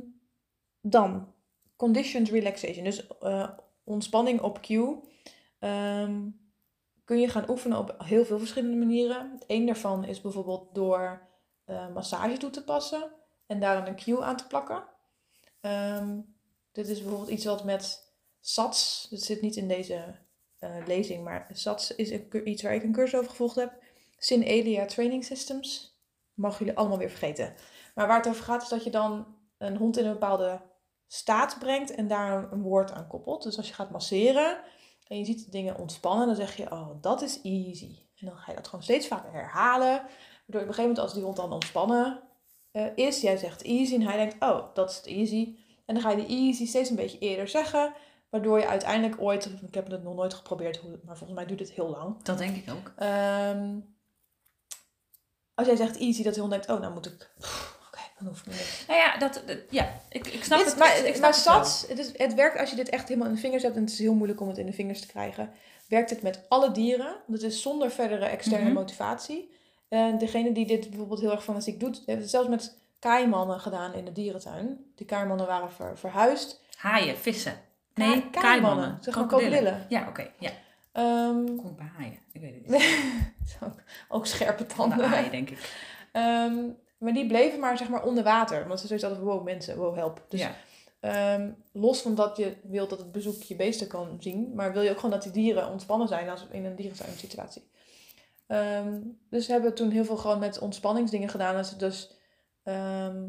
[0.90, 1.34] dan
[1.76, 3.50] conditioned relaxation, dus eh,
[3.84, 5.00] ontspanning op cue.
[5.60, 6.30] Ehm,
[7.06, 9.40] kun je gaan oefenen op heel veel verschillende manieren.
[9.48, 11.22] Eén daarvan is bijvoorbeeld door
[11.66, 13.12] eh, massage toe te passen
[13.46, 14.84] en daar een cue aan te plakken.
[15.62, 16.20] Ehm,
[16.72, 20.16] dit is bijvoorbeeld iets wat met SATS, dit zit niet in deze
[20.60, 22.12] uh, lezing, maar SATS is
[22.44, 23.84] iets waar ik een cursus over gevolgd heb.
[24.18, 25.98] Synelia Training Systems.
[26.34, 27.54] Mag jullie allemaal weer vergeten.
[27.96, 30.62] Maar waar het over gaat is dat je dan een hond in een bepaalde
[31.08, 33.44] staat brengt en daar een woord aan koppelt.
[33.44, 34.60] Dus als je gaat masseren
[35.08, 38.00] en je ziet de dingen ontspannen, dan zeg je, oh, dat is easy.
[38.16, 39.88] En dan ga je dat gewoon steeds vaker herhalen.
[39.88, 40.06] Waardoor
[40.48, 42.22] op een gegeven moment als die hond dan ontspannen
[42.72, 45.58] uh, is, jij zegt easy en hij denkt, oh, dat is easy.
[45.86, 47.94] En dan ga je die easy steeds een beetje eerder zeggen.
[48.30, 51.72] Waardoor je uiteindelijk ooit, ik heb het nog nooit geprobeerd, maar volgens mij duurt het
[51.72, 52.24] heel lang.
[52.24, 52.94] Dat denk ik ook.
[53.04, 53.96] Um,
[55.54, 57.34] als jij zegt easy, dat de hond denkt, oh, nou moet ik.
[58.20, 58.84] Ik niet.
[58.88, 60.78] Nou ja, dat, dat, ja ik, ik snap Dit, het.
[60.78, 61.40] maar ik snap maar het.
[61.68, 63.82] SATS, het, is, het werkt als je dit echt helemaal in de vingers hebt en
[63.82, 65.50] het is heel moeilijk om het in de vingers te krijgen.
[65.88, 67.16] Werkt het met alle dieren.
[67.28, 68.74] Dat is zonder verdere externe Mhm.
[68.74, 69.52] motivatie.
[69.90, 73.94] En degene die dit bijvoorbeeld heel erg fanatiek doet, heeft het zelfs met kaaimannen gedaan
[73.94, 74.92] in de dierentuin.
[74.96, 76.62] Die kaaimannen waren ver- verhuisd.
[76.78, 77.54] Haaien, vissen.
[77.94, 78.32] Nee, kaaimannen.
[78.32, 78.98] kaaimannen.
[79.02, 79.86] Zeg maar krokodillen.
[79.90, 80.30] Ja, oké.
[80.40, 80.50] ja.
[80.92, 82.18] Ehm, Kom ik bij haaien?
[82.32, 83.58] Ik weet het niet.
[83.64, 83.74] ook,
[84.08, 85.10] ook scherpe Van de tanden.
[85.10, 85.72] haaien, denk ik.
[86.12, 86.56] Ehm,
[86.98, 88.68] maar die bleven maar zeg maar onder water.
[88.68, 90.26] Want ze zoiets hadden van, wow mensen, wow help.
[90.30, 90.56] Dus ja.
[91.00, 94.52] ehm, los van dat je wilt dat het bezoek je beesten kan zien.
[94.56, 97.70] Maar wil je ook gewoon dat die dieren ontspannen zijn als in een dierentuin situatie.
[98.48, 101.64] Ehm, dus we hebben toen heel veel gewoon met ontspanningsdingen gedaan.
[101.78, 102.12] Dus...
[102.64, 103.24] ehm,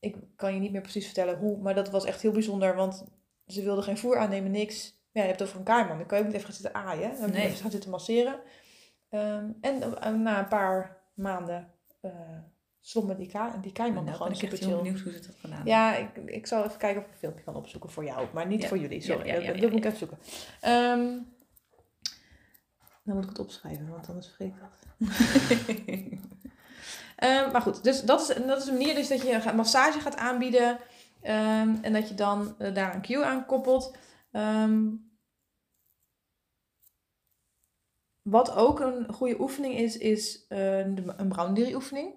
[0.00, 2.74] ik kan je niet meer precies vertellen hoe, maar dat was echt heel bijzonder.
[2.76, 3.04] Want
[3.46, 5.02] ze wilden geen voer aannemen, niks.
[5.12, 5.98] Ja, je hebt het over een kaaiman.
[5.98, 7.20] Dan kan je ook niet even gaan zitten aaien.
[7.20, 7.44] Dan Nee.
[7.44, 8.40] even gaan zitten masseren.
[9.08, 11.70] En eh, na een paar maanden
[12.02, 12.10] uh,
[13.16, 15.36] die, ka die kaaimannen Nou, gewoon ben ik super echt heel benieuwd hoe ze dat
[15.40, 18.26] gedaan Ja, ik, ik zal even kijken of ik een filmpje kan opzoeken voor jou.
[18.32, 18.68] Maar niet Ja.
[18.68, 19.26] voor jullie, sorry.
[19.26, 20.18] Ja, ja, ja, dat ja, dat moet ik even zoeken.
[20.60, 21.18] Ehm,
[23.04, 24.72] dan moet ik het opschrijven, want anders vergeet ik dat.
[27.16, 30.00] Ehm, maar goed, dus dat is, dat is een manier dus dat je een massage
[30.00, 30.78] gaat aanbieden.
[31.20, 33.96] ehm, en dat je dan eh, daar een cue aan koppelt.
[34.32, 34.82] Ehm,
[38.24, 42.14] wat ook een goede oefening is, is eh, een Brown oefening.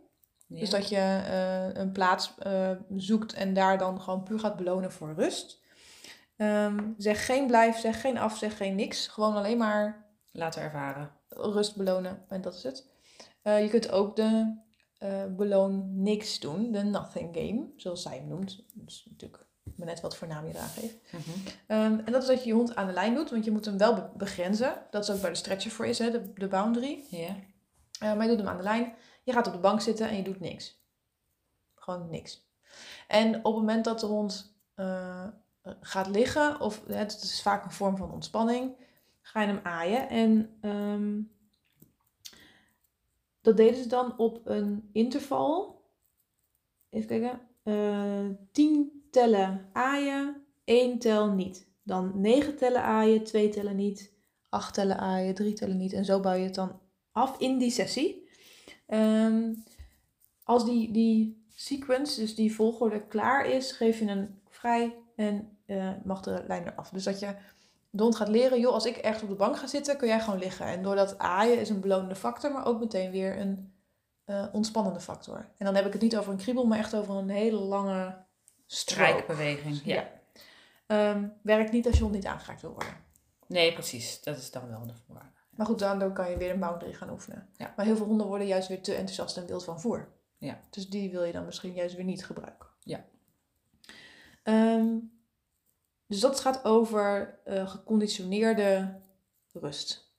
[0.47, 0.59] Ja.
[0.59, 4.91] Dus dat je eh, een plaats eh, zoekt en daar dan gewoon puur gaat belonen
[4.91, 5.65] voor rust.
[6.37, 9.07] Ehm, zeg geen blijf, zeg geen af, zeg geen niks.
[9.07, 11.11] Gewoon alleen maar Laten ervaren.
[11.29, 12.89] rust belonen en dat is het.
[13.41, 14.55] Je kunt ook de
[15.35, 18.63] beloon niks doen, de nothing game, zoals zij hem noemt.
[18.73, 20.97] Dat is natuurlijk maar net wat voor naam je eraan geeft.
[21.11, 21.21] Mhm.
[21.67, 23.65] Ehm, en dat is dat je je hond aan de lijn doet, want je moet
[23.65, 24.85] hem wel be- begrenzen.
[24.91, 27.03] Dat is ook waar de stretcher voor is, hè, de, de boundary.
[27.09, 27.35] Ja.
[27.99, 28.93] Eh, maar je doet hem aan de lijn.
[29.23, 30.81] Je gaat op de bank zitten en je doet niks.
[31.75, 32.45] Gewoon niks.
[33.07, 35.27] En op het moment dat de hond eh,
[35.81, 38.75] gaat liggen, of hè, het is vaak een vorm van ontspanning,
[39.21, 40.09] ga je hem aaien.
[40.09, 41.19] En ehm,
[43.41, 45.81] dat deden ze dan op een interval.
[46.89, 47.41] Even kijken.
[47.63, 51.67] eh 10 tellen aaien, 1 tel niet.
[51.83, 54.13] Dan 9 tellen aaien, 2 tellen niet.
[54.49, 55.93] 8 tellen aaien, 3 tellen niet.
[55.93, 56.79] En zo bouw je het dan
[57.11, 58.29] af in die sessie.
[58.87, 59.53] Ehm,
[60.43, 65.91] als die, die sequence, dus die volgorde klaar is, geef je een vrij en eh,
[66.03, 66.89] mag de lijn eraf.
[66.89, 67.35] Dus dat je
[67.89, 70.19] de hond gaat leren, joh, als ik ergens op de bank ga zitten, kun jij
[70.19, 70.65] gewoon liggen.
[70.65, 73.73] En door dat aaien is een belonende factor, maar ook meteen weer een
[74.25, 75.49] eh, ontspannende factor.
[75.57, 78.25] En dan heb ik het niet over een kriebel, maar echt over een hele lange.
[78.67, 79.81] Strijkbeweging.
[79.83, 79.95] Ja.
[79.95, 80.11] Ja.
[80.87, 83.05] Ehm, werkt niet als je hond niet aangeraakt wil worden.
[83.47, 84.21] Nee, precies.
[84.21, 85.29] Dat is dan wel de voorwaarde.
[85.49, 87.49] Maar goed, daardoor kan je weer een boundary gaan oefenen.
[87.57, 87.73] Ja.
[87.75, 90.07] Maar heel veel honden worden juist weer te enthousiast en wild van voer.
[90.37, 90.59] Ja.
[90.69, 92.67] Dus die wil je dan misschien juist weer niet gebruiken.
[92.83, 93.05] Ja.
[94.43, 94.97] Ehm,
[96.07, 98.99] dus dat gaat over eh, geconditioneerde
[99.53, 100.15] rust.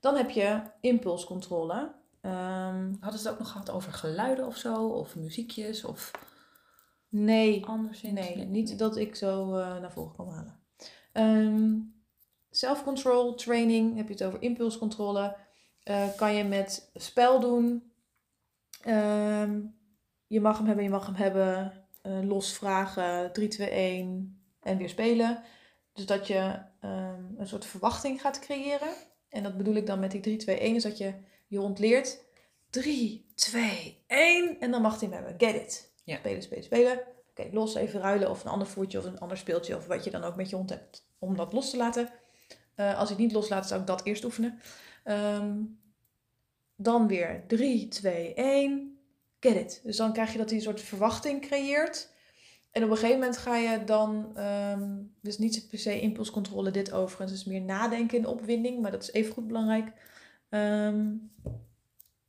[0.00, 1.94] Dan heb je impulscontrole.
[2.20, 4.88] Ehm, Hadden ze het ook nog gehad over geluiden of zo?
[4.88, 5.84] Of muziekjes?
[5.84, 6.10] Of
[7.08, 8.12] nee, anderszins?
[8.12, 10.60] Nee, niet dat ik zo eh, naar voren kan halen.
[11.12, 11.96] Ehm
[12.50, 15.36] self-control training, heb je het over impulscontrole.
[15.82, 17.92] Eh, kan je met spel doen.
[18.82, 19.60] Ehm,
[20.26, 21.72] je mag hem hebben, je mag hem hebben.
[22.02, 25.42] eh, los vragen, 3, 2, 1 en weer spelen.
[25.92, 28.88] Dus dat je ehm, een soort verwachting gaat creëren.
[29.28, 31.14] En dat bedoel ik dan met die 3, 2, 1 is dat je
[31.46, 32.24] je hond leert.
[32.70, 35.48] 3, 2, 1 en dan mag hij hem hebben.
[35.48, 35.92] Get it.
[36.08, 36.16] Ja.
[36.16, 37.00] Spelen, spelen, spelen.
[37.30, 40.10] Oké, los even ruilen of een ander voertje of een ander speeltje of wat je
[40.10, 42.08] dan ook met je hond hebt om dat los te laten.
[42.74, 44.60] Eh, als het niet loslaat, zou ik dat eerst oefenen.
[45.04, 45.60] Ehm,
[46.76, 48.98] dan weer 3, 2, 1.
[49.40, 49.80] Get it.
[49.84, 52.12] Dus dan krijg je dat een soort verwachting creëert.
[52.70, 56.92] En op een gegeven moment ga je dan, ehm, dus niet per se impulscontrole, dit
[56.92, 59.92] overigens, dus meer nadenken in opwinding, maar dat is even goed belangrijk.
[60.48, 61.06] Ehm,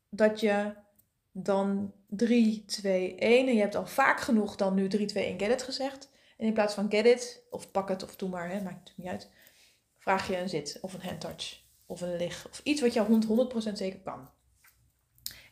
[0.09, 0.73] dat je
[1.31, 5.39] dan 3, 2, 1, en je hebt al vaak genoeg dan nu 3, 2, 1
[5.39, 6.09] get it gezegd.
[6.37, 8.97] En in plaats van get it, of pak het, of doe maar, hè, maakt natuurlijk
[8.97, 9.29] niet uit,
[9.97, 13.25] vraag je een zit, of een handtouch, of een lig, of iets wat jouw hond
[13.25, 14.29] 100% zeker kan.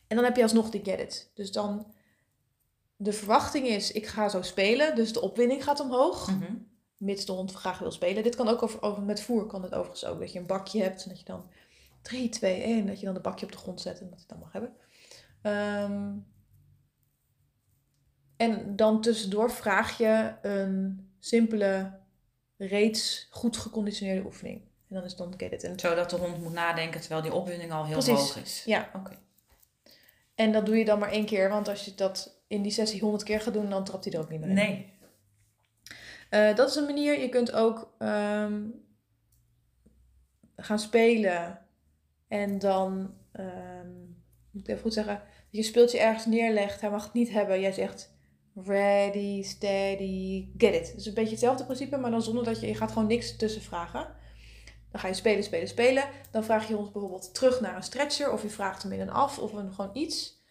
[0.06, 1.30] En dan heb je alsnog die get it.
[1.34, 1.92] Dus dan
[2.96, 6.30] de verwachting is, ik ga zo spelen, dus de opwinding gaat omhoog.
[6.30, 6.54] Mhm.
[6.96, 8.22] Mits de hond graag wil spelen.
[8.22, 10.20] Dit kan ook over, over, met voer, kan het overigens ook.
[10.20, 11.50] Dat je een bakje hebt en dat je dan
[12.02, 14.28] 3, 2, 1, dat je dan een bakje op de grond zet en dat het
[14.28, 14.76] dan mag hebben.
[15.42, 16.12] Ehm,
[18.36, 21.98] en dan tussendoor vraag je een simpele,
[22.56, 24.60] reeds goed geconditioneerde oefening.
[24.88, 25.64] En dan is dan get it.
[25.64, 28.14] En, Zodat de hond moet nadenken terwijl die opwinding al heel Precies.
[28.34, 28.62] hoog is.
[28.64, 29.18] ja, Oké.
[30.34, 31.48] en dat doe je dan maar één keer.
[31.48, 34.20] Want als je dat in die sessie honderd keer gaat doen, dan trapt hij er
[34.20, 34.54] ook niet meer in.
[34.54, 34.92] Nee.
[36.30, 37.20] Eh, dat is een manier.
[37.20, 38.62] Je kunt ook ehm,
[40.56, 41.58] gaan spelen.
[42.28, 43.97] En dan, ehm,
[44.58, 46.80] moet ik even goed zeggen, dat je speeltje ergens neerlegt.
[46.80, 47.60] Hij mag het niet hebben.
[47.60, 48.16] Jij zegt
[48.54, 50.94] ready, steady, get it.
[50.94, 53.62] Dus een beetje hetzelfde principe, maar dan zonder dat je, je gaat gewoon niks tussen
[53.62, 54.16] vragen.
[54.90, 56.04] Dan ga je spelen, spelen, spelen.
[56.30, 58.32] Dan vraag je ons bijvoorbeeld terug naar een stretcher.
[58.32, 60.42] Of je vraagt hem in een af of een, gewoon iets.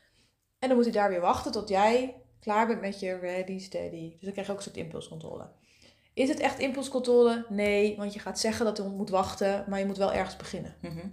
[0.60, 4.10] En dan moet hij daar weer wachten tot jij klaar bent met je ready, steady.
[4.10, 5.50] Dus dan krijg je ook een soort impulscontrole.
[6.13, 7.46] Is het echt impulscontrole?
[7.50, 10.76] Nee, want je gaat zeggen dat hond moet wachten, maar je moet wel ergens beginnen.
[10.82, 11.08] Mhm.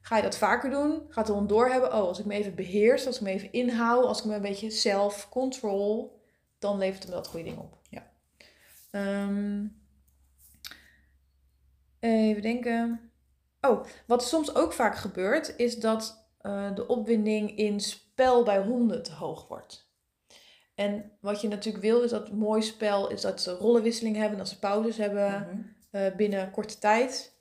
[0.00, 3.06] Ga je dat vaker doen, gaat de hond doorhebben, oh, als ik me even beheers,
[3.06, 6.18] als ik me even inhoud, als ik me een beetje self-control,
[6.58, 7.78] dan levert hem dat goede ding op.
[7.90, 8.10] Ja.
[8.90, 9.66] Ehm,
[12.00, 13.10] even denken.
[13.60, 19.02] Oh, wat soms ook vaak gebeurt, is dat eh, de opwinding in spel bij honden
[19.02, 19.88] te hoog wordt.
[20.74, 24.48] En wat je natuurlijk wil, is dat mooi spel is dat ze rollenwisseling hebben, dat
[24.48, 25.60] ze pauzes hebben Mhm.
[25.90, 27.38] eh, binnen korte tijd.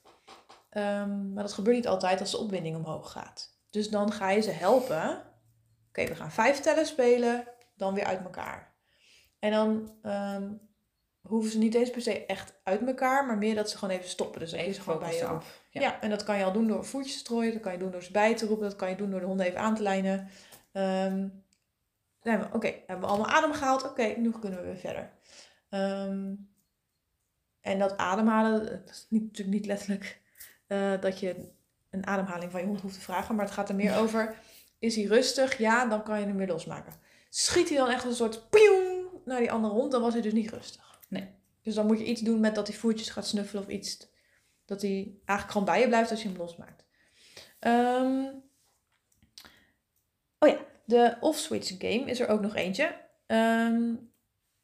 [0.69, 3.57] Ehm, maar dat gebeurt niet altijd als de opwinding omhoog gaat.
[3.69, 5.23] Dus dan ga je ze helpen.
[5.89, 8.75] Oké, we gaan vijf tellen spelen, dan weer uit elkaar.
[9.39, 10.51] En dan ehm,
[11.21, 14.09] hoeven ze niet eens per se echt uit elkaar, maar meer dat ze gewoon even
[14.09, 14.39] stoppen.
[14.39, 15.43] Dus Even gewoon bij je op.
[15.69, 15.81] Ja.
[15.81, 16.01] Ja.
[16.01, 18.03] en dat kan je al doen door voetjes te strooien, dat kan je doen door
[18.03, 20.29] ze bij te roepen, dat kan je doen door de honden even aan te lijnen.
[22.21, 23.83] We- Oké, hebben we allemaal adem gehaald?
[23.83, 25.11] Oké, nu kunnen we weer verder.
[27.61, 30.21] En dat ademhalen, dat is niet, natuurlijk niet letterlijk
[30.69, 31.35] eh, dat je
[31.89, 34.35] een ademhaling van je hond hoeft te vragen, maar het gaat er meer over,
[34.79, 35.57] is hij rustig?
[35.57, 36.93] Ja, dan kan je hem weer losmaken.
[37.29, 38.47] Schiet hij dan echt een soort
[39.25, 40.99] naar die andere hond, dan was hij dus niet rustig.
[41.07, 41.27] Nee.
[41.61, 44.07] Dus dan moet je iets doen met dat hij voetjes gaat snuffelen of iets,
[44.65, 46.85] dat hij eigenlijk gewoon bij je blijft als je hem losmaakt.
[47.59, 48.25] Ehm,
[50.39, 52.95] oh ja, de off-switch game is er ook nog eentje.
[53.25, 53.93] Ehm,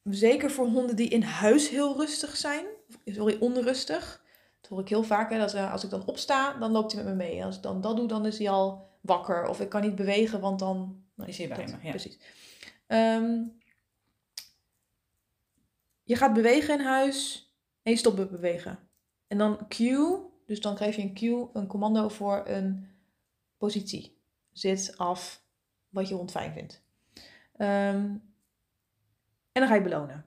[0.04, 2.65] zeker voor honden die in huis heel rustig zijn.
[3.06, 4.24] Sorry, onrustig.
[4.65, 5.30] Dat hoor ik heel vaak.
[5.30, 7.45] Hè, dat als ik dan opsta, dan loopt hij met me mee.
[7.45, 9.47] Als ik dan dat doe, dan is hij al wakker.
[9.47, 11.04] Of ik kan niet bewegen, want dan...
[11.15, 11.89] nou, Is hij bij dat- me, ja.
[11.89, 12.19] Precies.
[12.88, 13.43] Ehm,
[16.04, 17.49] je gaat bewegen in huis
[17.84, 18.80] en je stopt met bewegen.
[19.28, 22.88] En dan cue, dus dan geef je een cue, een commando voor een
[23.58, 24.17] positie.
[24.51, 25.43] Zit, af,
[25.89, 26.84] wat je hond fijn vindt.
[27.56, 27.95] Ehm,
[29.51, 30.25] en dan ga je belonen.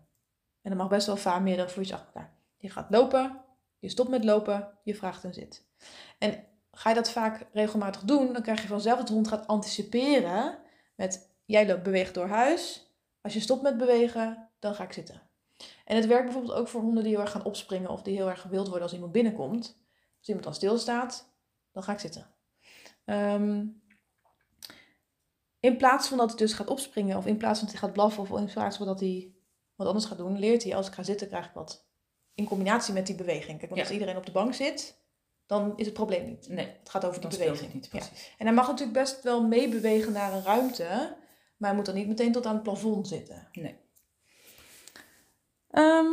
[0.63, 2.33] En dan mag best wel vaak meerdere voetjes achter elkaar.
[2.57, 3.41] Je gaat lopen,
[3.79, 5.67] je stopt met lopen, je vraagt een zit.
[6.19, 9.47] En ga je dat vaak regelmatig doen, dan krijg je vanzelf dat de hond gaat
[9.47, 10.59] anticiperen
[10.95, 12.93] met jij loopt beweegt door huis.
[13.21, 15.23] Als je stopt met bewegen, dan ga ik zitten.
[15.85, 18.29] En het werkt bijvoorbeeld ook voor honden die heel erg gaan opspringen of die heel
[18.29, 19.81] erg gewild worden als iemand binnenkomt.
[20.19, 21.33] Als iemand dan stilstaat,
[21.73, 22.35] dan ga ik zitten.
[23.05, 23.67] Ehm,
[25.61, 27.97] in plaats van dat hij dus gaat opspringen of in plaats van dat hij gaat
[27.97, 29.35] blaffen of in plaats van dat hij
[29.75, 31.88] wat anders gaat doen, leert hij als ik ga zitten krijg ik wat.
[32.39, 33.59] In combinatie met die beweging.
[33.59, 33.83] Kijk, want Ja.
[33.83, 34.97] als iedereen op de bank zit,
[35.47, 36.49] dan is het probleem niet.
[36.49, 37.75] Nee, Het gaat over die dan speelt beweging.
[37.75, 37.89] niet.
[37.93, 37.99] Ja.
[37.99, 38.35] Precies.
[38.39, 41.17] En hij mag natuurlijk best wel meebewegen naar een ruimte,
[41.57, 43.49] maar hij moet dan niet meteen tot aan het plafond zitten.
[43.53, 43.77] Nee.
[45.71, 46.13] Ehm,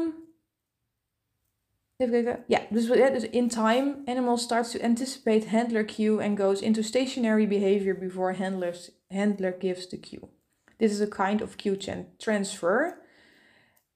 [1.97, 2.43] even kijken.
[2.47, 6.81] Ja, dus, ja, dus in time, animal starts to anticipate handler cue and goes into
[6.81, 10.29] stationary behavior before handlers, handler gives the cue.
[10.77, 13.03] This is a kind of cue chan- transfer.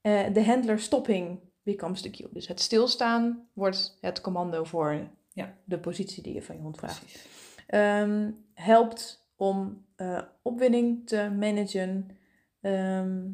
[0.01, 1.39] Uh, the handler stopping
[1.69, 2.29] becomes the cue.
[2.31, 5.57] Dus het stilstaan wordt het commando voor Ja.
[5.63, 7.27] de positie die je van je hond vraagt.
[7.67, 12.17] Ehm, helpt om eh, opwinding te managen
[12.61, 13.27] ehm,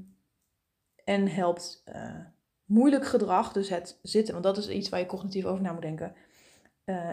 [1.04, 2.20] en helpt eh,
[2.66, 5.82] moeilijk gedrag, dus het zitten, want dat is iets waar je cognitief over na moet
[5.82, 6.16] denken,
[6.84, 7.12] eh,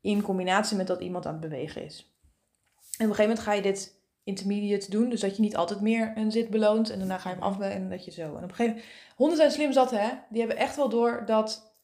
[0.00, 2.14] in combinatie met dat iemand aan het bewegen is.
[2.98, 3.99] En op een gegeven moment ga je dit
[4.30, 5.08] intermediate doen.
[5.08, 6.90] Dus dat je niet altijd meer een zit beloont.
[6.90, 8.22] En daarna ga je hem afbellen en dat je zo.
[8.22, 8.92] En op een gegeven moment...
[9.16, 10.08] Honden zijn slim zat, hè.
[10.28, 11.74] Die hebben echt wel door dat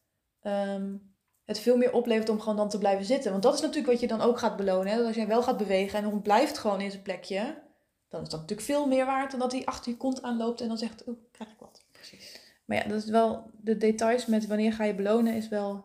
[0.41, 0.97] ehm,
[1.45, 3.31] het veel meer oplevert om gewoon dan te blijven zitten.
[3.31, 4.93] Want dat is natuurlijk wat je dan ook gaat belonen.
[4.93, 4.97] Hè?
[4.97, 7.65] Dat als jij wel gaat bewegen en de hond blijft gewoon in zijn plekje...
[8.09, 10.69] Dan is dat natuurlijk veel meer waard dan dat hij achter je kont aanloopt en
[10.69, 11.85] dan zegt, oeh, krijg ik wat.
[11.93, 12.41] Precies.
[12.65, 15.85] Maar ja, dat is wel, de details met wanneer ga je belonen is wel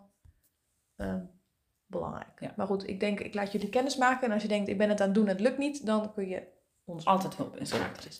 [0.95, 1.25] ehm,
[1.91, 2.39] belangrijk.
[2.39, 2.53] Ja.
[2.55, 4.27] Maar goed, ik denk, ik laat jullie kennis maken.
[4.27, 6.13] En als je denkt, ik ben het aan het doen en het lukt niet, dan
[6.13, 6.47] kun je
[6.85, 8.11] ons Altijd hulp inschakelen.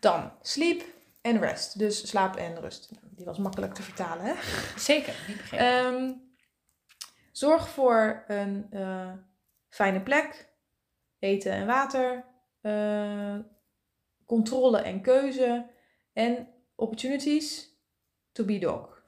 [0.00, 0.84] Dan sleep
[1.20, 1.78] en rest.
[1.78, 2.90] Dus slaap en rust.
[3.02, 4.34] Die was makkelijk te vertalen, hè?
[4.76, 5.66] Zeker, die begrepen.
[5.66, 6.12] Ehm,
[7.32, 9.12] zorg voor een eh,
[9.68, 10.48] fijne plek.
[11.18, 12.24] Eten en water.
[12.60, 13.38] eh,
[14.26, 15.70] controle en keuze.
[16.12, 17.68] En opportunities
[18.32, 18.99] to be dog.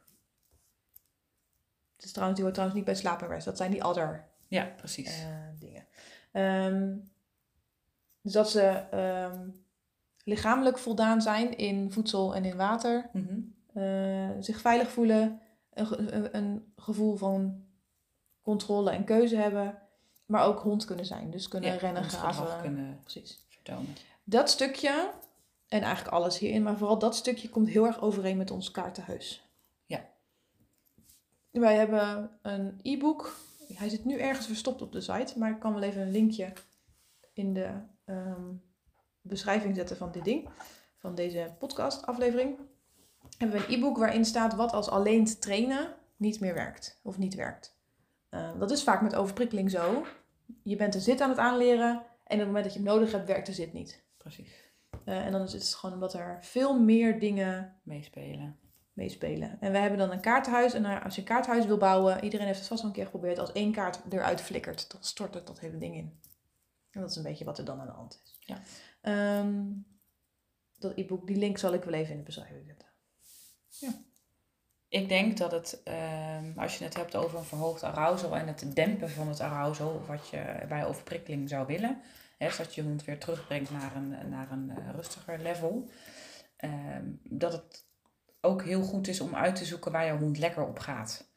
[2.04, 3.44] Is trouwens, die hoort trouwens niet bij slaap en rest.
[3.44, 5.20] Dat zijn die other ja, precies.
[5.20, 5.26] eh,
[5.58, 5.86] dingen.
[6.32, 6.96] Ehm,
[8.20, 9.48] dus dat ze ehm,
[10.24, 13.10] lichamelijk voldaan zijn in voedsel en in water.
[13.12, 13.38] Mhm.
[13.74, 15.40] eh, zich veilig voelen.
[15.72, 17.64] Een, een, gevoel van
[18.42, 19.78] controle en keuze hebben.
[20.26, 21.30] Maar ook hond kunnen zijn.
[21.30, 22.60] Dus kunnen Ja, rennen, graven.
[22.60, 23.44] kunnen Precies.
[23.48, 23.94] vertonen.
[24.24, 25.10] Dat stukje,
[25.68, 29.46] en eigenlijk alles hierin, maar vooral dat stukje komt heel erg overeen met ons kaartenhuis.
[31.52, 33.36] Wij hebben een e-book.
[33.74, 36.52] Hij zit nu ergens verstopt op de site, maar ik kan wel even een linkje
[37.32, 37.70] in de
[38.04, 38.52] ehm,
[39.20, 40.48] beschrijving zetten van dit ding,
[40.98, 42.58] van deze podcast aflevering.
[43.38, 47.18] Hebben we een e-book waarin staat wat als alleen te trainen niet meer werkt of
[47.18, 47.80] niet werkt.
[48.28, 50.06] Eh, dat is vaak met overprikkeling zo.
[50.62, 51.90] Je bent de zit aan het aanleren
[52.24, 54.04] en op het moment dat je hem nodig hebt, werkt de zit niet.
[54.16, 54.70] Precies.
[55.04, 58.61] Eh, en dan is het gewoon omdat er veel meer dingen Meespelen.
[58.92, 59.60] Meespelen.
[59.60, 60.74] En we hebben dan een kaartenhuis.
[60.74, 63.38] En als je een kaartenhuis wil bouwen, iedereen heeft het vast wel een keer geprobeerd.
[63.38, 66.20] Als één kaart eruit flikkert, dan stort het dat hele ding in.
[66.90, 68.36] En dat is een beetje wat er dan aan de hand is.
[68.40, 68.60] Ja.
[69.00, 69.62] Ehm,
[70.76, 72.88] dat e-book, die link zal ik wel even in de beschrijving zetten.
[74.88, 78.74] Ik denk dat het, ehm, als je het hebt over een verhoogd arousal en het
[78.74, 82.00] dempen van het arousal, wat je bij overprikkeling zou willen,
[82.38, 85.90] hè, zodat je hond weer terugbrengt naar een, naar een eh, rustiger level,
[86.56, 87.84] ehm, dat het
[88.44, 91.30] ook heel goed is om uit te zoeken waar jouw hond lekker op gaat.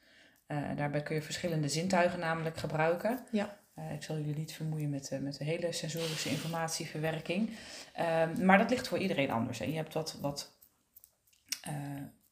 [0.48, 3.26] Eh, daarbij kun je verschillende zintuigen namelijk gebruiken.
[3.32, 3.58] Ja.
[3.74, 7.58] Eh, ik zal jullie niet vermoeien met, eh, met de hele sensorische informatieverwerking.
[7.94, 9.60] Ehm, maar dat ligt voor iedereen anders.
[9.60, 10.54] En je hebt wat, wat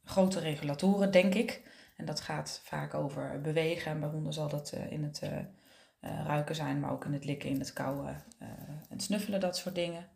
[0.04, 1.62] grote regulatoren, denk ik.
[1.98, 3.92] En dat gaat vaak over bewegen.
[3.92, 5.22] En bij honden zal dat in het
[6.02, 8.24] ruiken zijn, maar ook in het likken, in het kauwen
[8.90, 10.08] en snuffelen, dat soort dingen.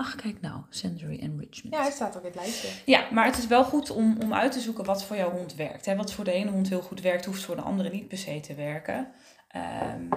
[0.00, 1.74] Ach, kijk nou, sensory enrichment.
[1.74, 2.68] Ja, hij staat ook in het lijstje.
[2.86, 5.54] Ja, maar het is wel goed om, om uit te zoeken wat voor jouw hond
[5.54, 5.86] werkt.
[5.86, 5.96] Hè?
[5.96, 8.40] Wat voor de ene hond heel goed werkt, hoeft voor de andere niet per se
[8.40, 9.12] te werken.
[9.48, 10.08] Ehm,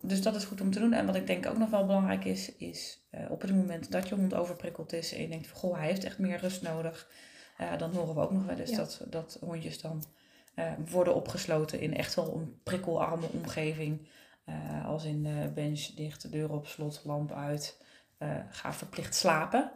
[0.00, 0.92] dus dat is goed om te doen.
[0.92, 4.08] En wat ik denk ook nog wel belangrijk is, is eh, op het moment dat
[4.08, 7.08] je hond overprikkeld is en je denkt van goh, hij heeft echt meer rust nodig.
[7.56, 8.76] eh, dan horen we ook nog wel eens Ja.
[8.76, 10.04] dat, dat hondjes dan
[10.54, 14.08] eh, worden opgesloten in echt wel een prikkelarme omgeving.
[14.86, 17.78] Als in bench dicht, de deur op slot, lamp uit.
[18.20, 19.72] Eh, ga verplicht slapen.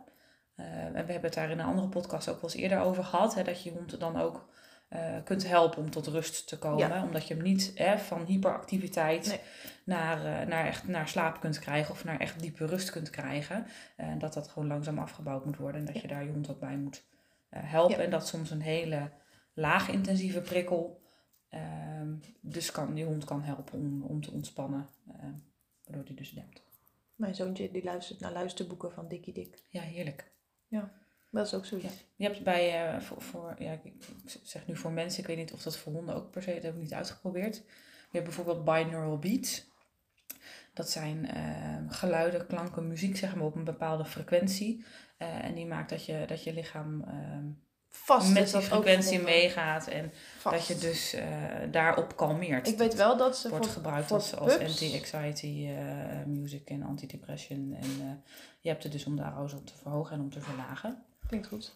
[0.54, 3.04] Eh, en we hebben het daar in een andere podcast ook wel eens eerder over
[3.04, 3.34] gehad.
[3.34, 4.48] Hè, dat je hond dan ook
[4.88, 6.88] eh, kunt helpen om tot rust te komen.
[6.88, 7.02] Ja.
[7.02, 9.40] Omdat je hem niet hè, van hyperactiviteit Nee.
[9.84, 11.90] naar, naar, echt, naar slaap kunt krijgen.
[11.92, 13.66] Of naar echt diepe rust kunt krijgen.
[13.96, 15.80] En dat dat gewoon langzaam afgebouwd moet worden.
[15.80, 17.04] En dat je daar je hond ook bij moet
[17.48, 17.96] helpen.
[17.96, 18.04] Ja.
[18.04, 19.10] En dat soms een hele
[19.54, 21.02] laag intensieve prikkel.
[21.48, 24.88] ehm, dus kan, je hond kan helpen om, om te ontspannen.
[25.84, 26.63] waardoor die dus dempt.
[27.14, 29.62] Mijn zoontje die luistert naar luisterboeken van Dikkie Dik.
[29.70, 30.32] Ja, heerlijk.
[31.34, 31.94] Dat is ook zoiets.
[31.94, 32.00] Ja.
[32.16, 33.92] Je hebt bij, eh, voor, voor, ja, ik
[34.42, 36.62] zeg nu voor mensen, ik weet niet of dat voor honden ook per se, dat
[36.62, 37.56] heb ik niet uitgeprobeerd.
[37.56, 39.72] Je hebt bijvoorbeeld binaural beats.
[40.74, 44.84] Dat zijn eh, geluiden, klanken, muziek, zeg maar, op een bepaalde frequentie.
[45.16, 47.46] Eh, en die maakt dat je, dat je lichaam ehm,
[47.96, 49.86] Vast met die frequentie meegaat.
[49.86, 50.56] En Vast.
[50.56, 51.26] dat je dus eh,
[51.70, 52.68] daarop kalmeert.
[52.68, 57.74] Ik weet wel dat ze wordt voor, gebruikt voor als, anti-anxiety eh, music en antidepression.
[57.74, 61.04] En eh, je hebt het dus om de arousal te verhogen en om te verlagen.
[61.26, 61.74] Klinkt goed.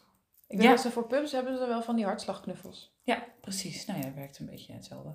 [0.49, 0.71] Ik weet Ja.
[0.71, 2.97] dat ze voor pups hebben ze wel van die hartslagknuffels.
[3.03, 3.87] Ja, precies.
[3.87, 5.15] Nou ja, het werkt een beetje hetzelfde.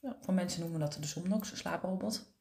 [0.00, 0.16] Ja.
[0.20, 2.34] Voor mensen noemen dat de Somnox, een slaaprobot.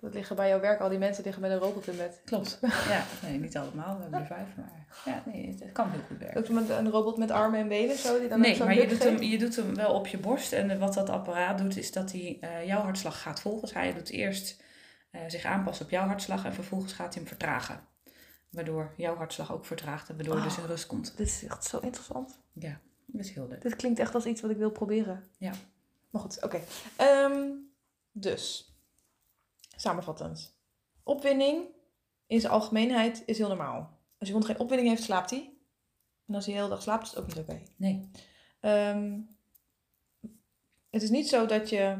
[0.00, 2.20] Dat liggen bij jouw werk, al die mensen liggen met een robot in bed.
[2.24, 2.58] Klopt.
[2.88, 3.96] Ja, nee, niet allemaal.
[3.96, 6.40] We hebben er vijf, maar ja, nee, het, kan heel goed werken.
[6.40, 8.86] Ook met een robot met armen en benen zo, die dan Nee, zo'n maar je
[8.86, 9.04] doet, geeft.
[9.20, 10.52] hem, je doet hem wel op je borst.
[10.52, 13.60] En wat dat apparaat doet, is dat hij eh, jouw hartslag gaat volgen.
[13.60, 14.62] Dus hij doet eerst
[15.10, 17.80] eh, zich aanpassen op jouw hartslag en vervolgens gaat hij hem vertragen.
[18.50, 20.62] Waardoor jouw hartslag ook vertraagt en waardoor je dus Oh.
[20.62, 21.16] in rust komt.
[21.16, 22.38] Dit is echt zo interessant.
[22.52, 22.80] Ja.
[23.06, 23.62] Dat is heel leuk.
[23.62, 25.24] Dit klinkt echt als iets wat ik wil proberen.
[25.38, 25.52] Ja.
[26.10, 26.60] Maar goed, oké.
[26.96, 27.42] Ehm,
[28.12, 28.72] dus,
[29.80, 30.56] samenvattend.
[31.02, 31.66] Opwinding
[32.26, 33.98] in zijn algemeenheid is heel normaal.
[34.18, 35.52] Als je hond geen opwinding heeft, slaapt hij.
[36.26, 37.62] En als hij de hele dag slaapt, is het ook niet oké.
[37.76, 38.10] Nee.
[38.60, 39.18] Ehm,
[40.90, 41.98] het is niet zo dat je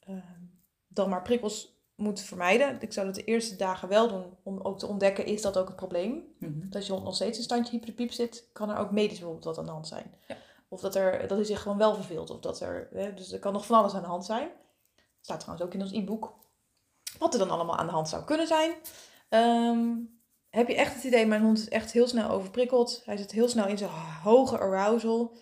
[0.00, 0.42] ehm,
[0.88, 2.76] dan maar prikkels moet vermijden.
[2.80, 5.66] Ik zou dat de eerste dagen wel doen om ook te ontdekken, is dat ook
[5.66, 6.34] het probleem?
[6.38, 6.60] Mhm.
[6.60, 9.44] Dat als je hond nog steeds in standje hyperpiep zit, kan er ook medisch bijvoorbeeld
[9.44, 10.14] wat aan de hand zijn.
[10.28, 10.36] Ja.
[10.68, 12.30] Of dat, er, dat hij zich gewoon wel verveelt.
[12.30, 14.48] Of dat er, hè, dus er kan nog van alles aan de hand zijn.
[15.20, 16.37] Staat trouwens ook in ons e-book.
[17.18, 18.74] Wat er dan allemaal aan de hand zou kunnen zijn.
[19.28, 19.94] Ehm,
[20.50, 23.02] heb je echt het idee, mijn hond is echt heel snel overprikkeld.
[23.04, 23.90] Hij zit heel snel in zijn
[24.22, 25.36] hoge arousal.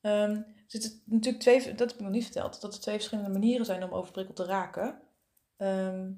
[0.00, 3.30] Ehm, er zitten natuurlijk twee, dat heb ik nog niet verteld, dat er twee verschillende
[3.30, 5.00] manieren zijn om overprikkeld te raken.
[5.56, 6.12] Ehm,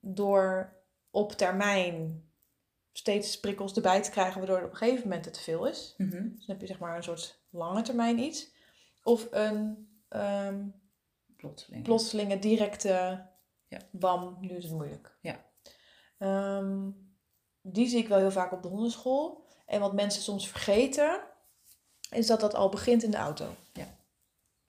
[0.00, 0.76] door
[1.10, 2.24] op termijn
[2.92, 5.94] steeds prikkels erbij te krijgen, waardoor het op een gegeven moment het te veel is.
[5.96, 6.10] Mhm.
[6.10, 8.52] Dus dan heb je zeg maar een soort lange termijn iets.
[9.02, 10.64] Of een ehm,
[11.36, 11.84] Plotseling.
[11.84, 13.26] plotselinge, directe
[13.72, 13.78] Ja.
[13.90, 15.16] bam, nu is het moeilijk.
[15.20, 15.44] Ja.
[16.18, 16.90] Ehm,
[17.62, 19.46] die zie ik wel heel vaak op de hondenschool.
[19.66, 21.20] En wat mensen soms vergeten,
[22.10, 23.54] is dat dat al begint in de auto.
[23.72, 23.96] Ja.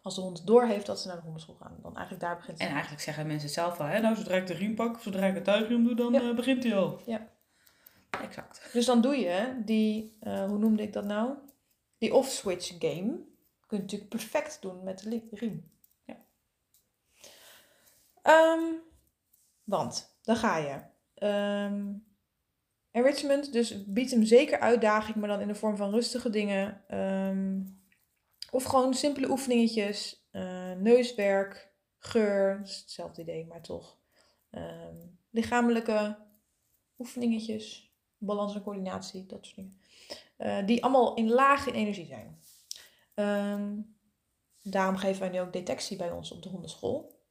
[0.02, 2.68] Als de hond doorheeft dat ze naar de hondenschool gaan, dan eigenlijk daar begint het.
[2.68, 5.26] En eigenlijk zeggen mensen het zelf al, hè, nou zodra ik de riem pak, zodra
[5.26, 6.22] ik het tuigriem doe, dan Ja.
[6.30, 7.00] eh, begint hij al.
[7.06, 7.32] Ja.
[8.22, 8.70] Exact.
[8.74, 11.34] Dus dan doe je die, eh, hoe noemde ik dat nou?
[11.98, 13.32] Die off-switch game.
[13.68, 15.72] Kun je natuurlijk perfect doen met de riem.
[16.06, 16.18] Ja.
[18.22, 18.64] Ehm,
[19.64, 20.82] want, dan ga je.
[21.14, 21.94] Ehm,
[22.92, 26.84] enrichment, dus biedt hem zeker uitdaging, maar dan in de vorm van rustige dingen.
[26.88, 27.62] Ehm,
[28.52, 30.22] of gewoon simpele oefeningetjes.
[30.32, 33.98] eh, neuswerk, geur, is hetzelfde idee, maar toch.
[34.50, 34.96] Ehm,
[35.30, 36.18] lichamelijke
[36.98, 39.80] oefeningetjes, balans en coördinatie, dat soort dingen.
[40.38, 42.40] Eh, die allemaal in laag in energie zijn.
[44.64, 47.22] Daarom geven wij nu ook detectie bij ons op de hondenschool.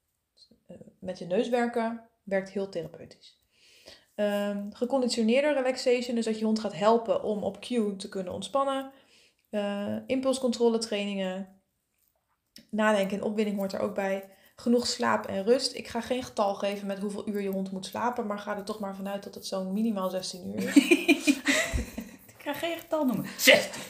[0.67, 3.41] Eh, met je neus werken werkt heel therapeutisch.
[4.15, 8.93] Ehm, geconditioneerde relaxation, dus dat je hond gaat helpen om op cue te kunnen ontspannen.
[9.51, 11.61] Eh impulscontrole trainingen.
[12.71, 14.31] Nadenken en opwinding hoort er ook bij.
[14.57, 15.75] Genoeg slaap en rust.
[15.75, 18.65] Ik ga geen getal geven met hoeveel uur je hond moet slapen, maar ga er
[18.65, 21.27] toch maar vanuit dat het zo'n minimaal 16 uur is.
[22.37, 23.27] ik ga geen getal noemen.
[23.39, 23.83] 16.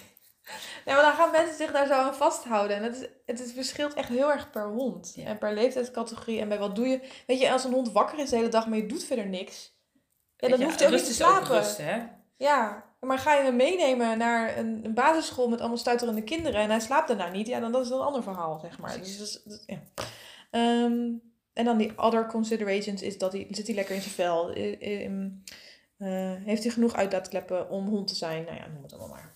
[0.84, 2.76] Nee, maar dan gaan mensen zich daar zo aan vasthouden.
[2.76, 5.12] En het, is, het is, verschilt echt heel erg per hond.
[5.16, 5.24] Ja.
[5.26, 6.40] En per leeftijdscategorie.
[6.40, 7.00] En bij wat doe je.
[7.26, 9.76] Weet je, als een hond wakker is de hele dag, maar je doet verder niks.
[10.36, 11.56] Ja, dan hoeft hij ook niet te slapen.
[11.56, 12.02] rust, hè?
[12.36, 16.70] Ja, maar ga je hem meenemen naar een, een basisschool met allemaal stuiterende kinderen en
[16.70, 18.98] hij slaapt daarna niet, ja, dan dat is dat een ander verhaal, zeg maar.
[18.98, 19.78] Dus, dat- ja.
[20.50, 21.10] Ehm,
[21.52, 24.50] en dan die other considerations is dat hij, zit hij lekker in zijn vel?
[25.98, 28.44] Eh, heeft hij genoeg uitlaatkleppen om hond te zijn?
[28.44, 29.31] Nou ja, noem het allemaal maar.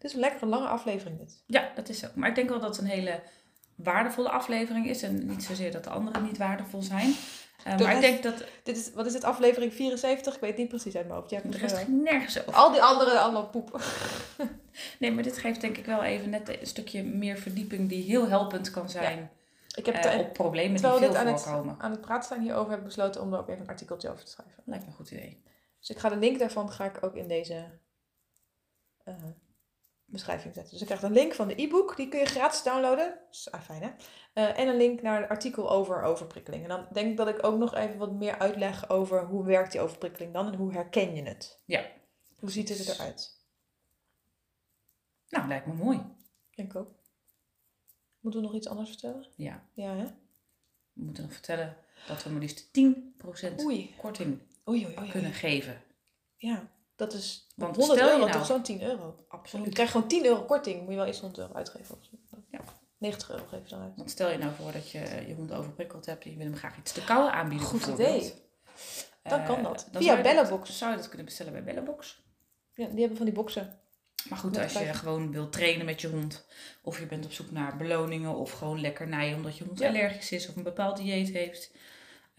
[0.00, 1.42] Het is een lekkere lange aflevering dit.
[1.46, 2.06] Ja, dat is zo.
[2.14, 3.22] Maar ik denk wel dat het een hele
[3.74, 5.02] waardevolle aflevering is.
[5.02, 7.14] En niet zozeer dat de anderen niet waardevol zijn.
[7.64, 10.34] Eh, maar ik denk dat dit is, wat is het, aflevering 74?
[10.34, 11.30] Ik weet het niet precies uit mijn hoofd.
[11.30, 12.52] Ja, de rest ging nergens over.
[12.52, 13.80] Al die andere, allemaal poep.
[14.98, 18.28] Nee, maar dit geeft denk ik wel even net een stukje meer verdieping die heel
[18.28, 19.30] helpend kan zijn
[19.74, 21.76] Ik heb eh, het, op problemen die veel dit aan het, voorkomen.
[21.78, 24.24] aan het praten zijn hierover, heb ik besloten om er ook even een artikeltje over
[24.24, 24.62] te schrijven.
[24.64, 25.42] Lijkt me een goed idee.
[25.78, 27.64] Dus ik ga de link daarvan ga ik ook in deze
[29.04, 29.14] eh,
[30.10, 30.72] beschrijving zetten.
[30.72, 33.18] Dus ik krijg een link van de e-book, die kun je gratis downloaden.
[33.30, 33.90] Is ah, fijn hè.
[34.32, 36.62] Eh, en een link naar het artikel over overprikkeling.
[36.62, 39.72] En dan denk ik dat ik ook nog even wat meer uitleg over hoe werkt
[39.72, 41.62] die overprikkeling dan en hoe herken je het.
[41.64, 41.86] Ja.
[42.38, 43.38] Hoe ziet het eruit?
[45.28, 46.00] Nou, lijkt me mooi.
[46.54, 46.98] Denk ik ook.
[48.20, 49.26] Moeten we nog iets anders vertellen?
[49.36, 50.04] Ja, Ja hè?
[50.92, 53.94] we moeten nog vertellen dat we maar liefst 10% Oei.
[53.96, 55.10] korting Oei, oei, oei.
[55.10, 55.82] kunnen geven.
[56.36, 56.70] Ja,
[57.00, 59.14] dat is Want 100 stel je euro, nou- toch zo'n 10 euro.
[59.18, 59.74] Je Absoluut.
[59.74, 60.80] krijgt gewoon 10 euro korting.
[60.80, 61.94] Moet je wel eerst 100 euro uitgeven.
[61.94, 62.36] Of zo.
[62.50, 62.60] Ja.
[62.98, 63.92] 90 euro geef je dan uit.
[63.96, 66.56] Want stel je nou voor dat je je hond overprikkeld hebt en je wil hem
[66.56, 67.66] graag iets te kouden aanbieden.
[67.66, 68.32] Goed idee.
[69.22, 69.88] Dan Eh, kan dat.
[69.92, 70.78] dan Via je dat- Bellabox.
[70.78, 72.22] Zou je dat kunnen bestellen bij Bellabox?
[72.74, 73.78] Ja, die hebben van die boxen.
[74.28, 76.46] Maar goed, als je gewoon wilt trainen met je hond,
[76.82, 80.48] of je bent op zoek naar beloningen, of gewoon lekkernijen omdat je hond allergisch is
[80.48, 81.70] of een bepaald dieet heeft.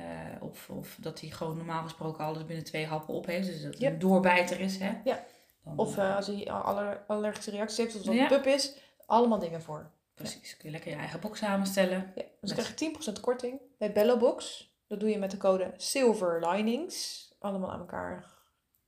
[0.09, 3.61] Eh, of, of dat hij gewoon normaal gesproken alles binnen twee happen op heeft, dus
[3.61, 3.89] dat hij Ja.
[3.93, 4.77] een doorbijter is.
[4.77, 4.91] Hè?
[5.03, 5.23] Ja.
[5.63, 8.21] Dan, Of eh, eh, als hij aller, allergische reacties heeft, of als Ja.
[8.23, 8.77] het een pup is.
[9.05, 9.91] Allemaal dingen voor.
[10.13, 12.11] Precies, kun je lekker je eigen box samenstellen.
[12.15, 14.69] Ja, dus dan krijg je 10% korting bij Bellabox.
[14.87, 17.27] Dat doe je met de code Silver Linings.
[17.39, 18.25] Allemaal aan elkaar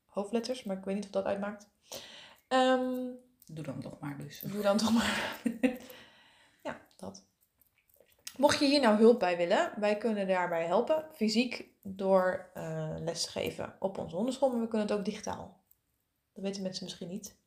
[0.05, 1.68] hoofdletters, maar ik weet niet of dat uitmaakt.
[2.47, 3.09] Ehm,
[3.45, 4.39] Doe dan toch maar dus.
[4.39, 5.41] Doe dan toch maar.
[6.64, 7.24] ja, dat.
[8.38, 11.05] Mocht je hier nou hulp bij willen, wij kunnen daarbij helpen.
[11.13, 15.61] Fysiek door eh les te geven op onze hondenschool, maar we kunnen het ook digitaal.
[16.34, 17.41] Dat weten mensen misschien niet.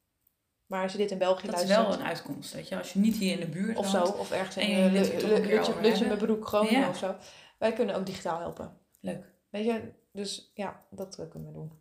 [0.66, 1.88] Maar als je dit in België Dat is luistert...
[1.88, 2.78] wel een uitkomst, weet je.
[2.78, 6.18] Als je niet hier in de buurt Of zo, of ergens En in uh, met
[6.18, 7.14] broek Groningen of zo.
[7.58, 8.78] Wij kunnen ook digitaal helpen.
[9.00, 9.32] Leuk.
[9.50, 11.72] Weet je, dus ja, dat eh, kunnen we doen.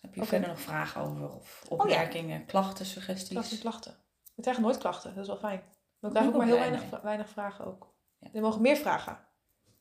[0.00, 1.34] Heb je verder nog vragen over?
[1.34, 1.76] Of ja.
[1.76, 3.28] opmerkingen, klachten, suggesties?
[3.28, 3.96] Klachten en klachten.
[4.34, 5.62] We krijgen nooit klachten, dat is wel fijn.
[5.98, 7.96] We krijgen ook maar heel weinig, weinig vragen ook.
[8.18, 8.26] Ja.
[8.26, 9.18] Jullie mogen meer vragen.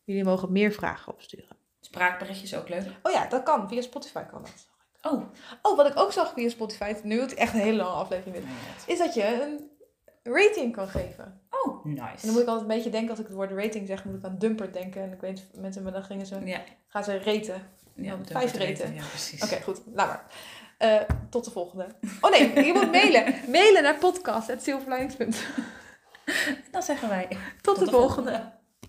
[0.03, 1.57] Jullie mogen meer vragen opsturen.
[1.79, 2.85] Spraakberichtjes ook leuk.
[3.03, 3.67] Oh ja, dat kan.
[3.69, 4.67] Via Spotify kan dat.
[5.11, 5.23] Oh.
[5.61, 8.45] Oh, wat ik ook zag via Spotify, nu het echt een hele lange aflevering dit,
[8.87, 9.69] is dat je een
[10.33, 11.41] rating kan geven.
[11.49, 12.25] Oh, En nice.
[12.25, 14.23] dan moet ik altijd een beetje denken, als ik het woord rating zeg, moet ik
[14.23, 15.01] aan dumper denken.
[15.01, 17.69] En ik weet, mensen, maar dan gingen ze, Ja, gaan ze raten.
[17.95, 18.93] ja Dan vijf reten.
[18.93, 19.43] Ja, precies.
[19.43, 19.81] Oké, goed.
[19.93, 20.25] Laat maar.
[20.77, 21.87] Eh, tot de volgende.
[22.21, 23.35] Oh nee, je moet mailen.
[23.51, 25.63] Mailen naar podcast.silverlinings.nl
[26.71, 28.56] Dan zeggen wij Tot de volgende.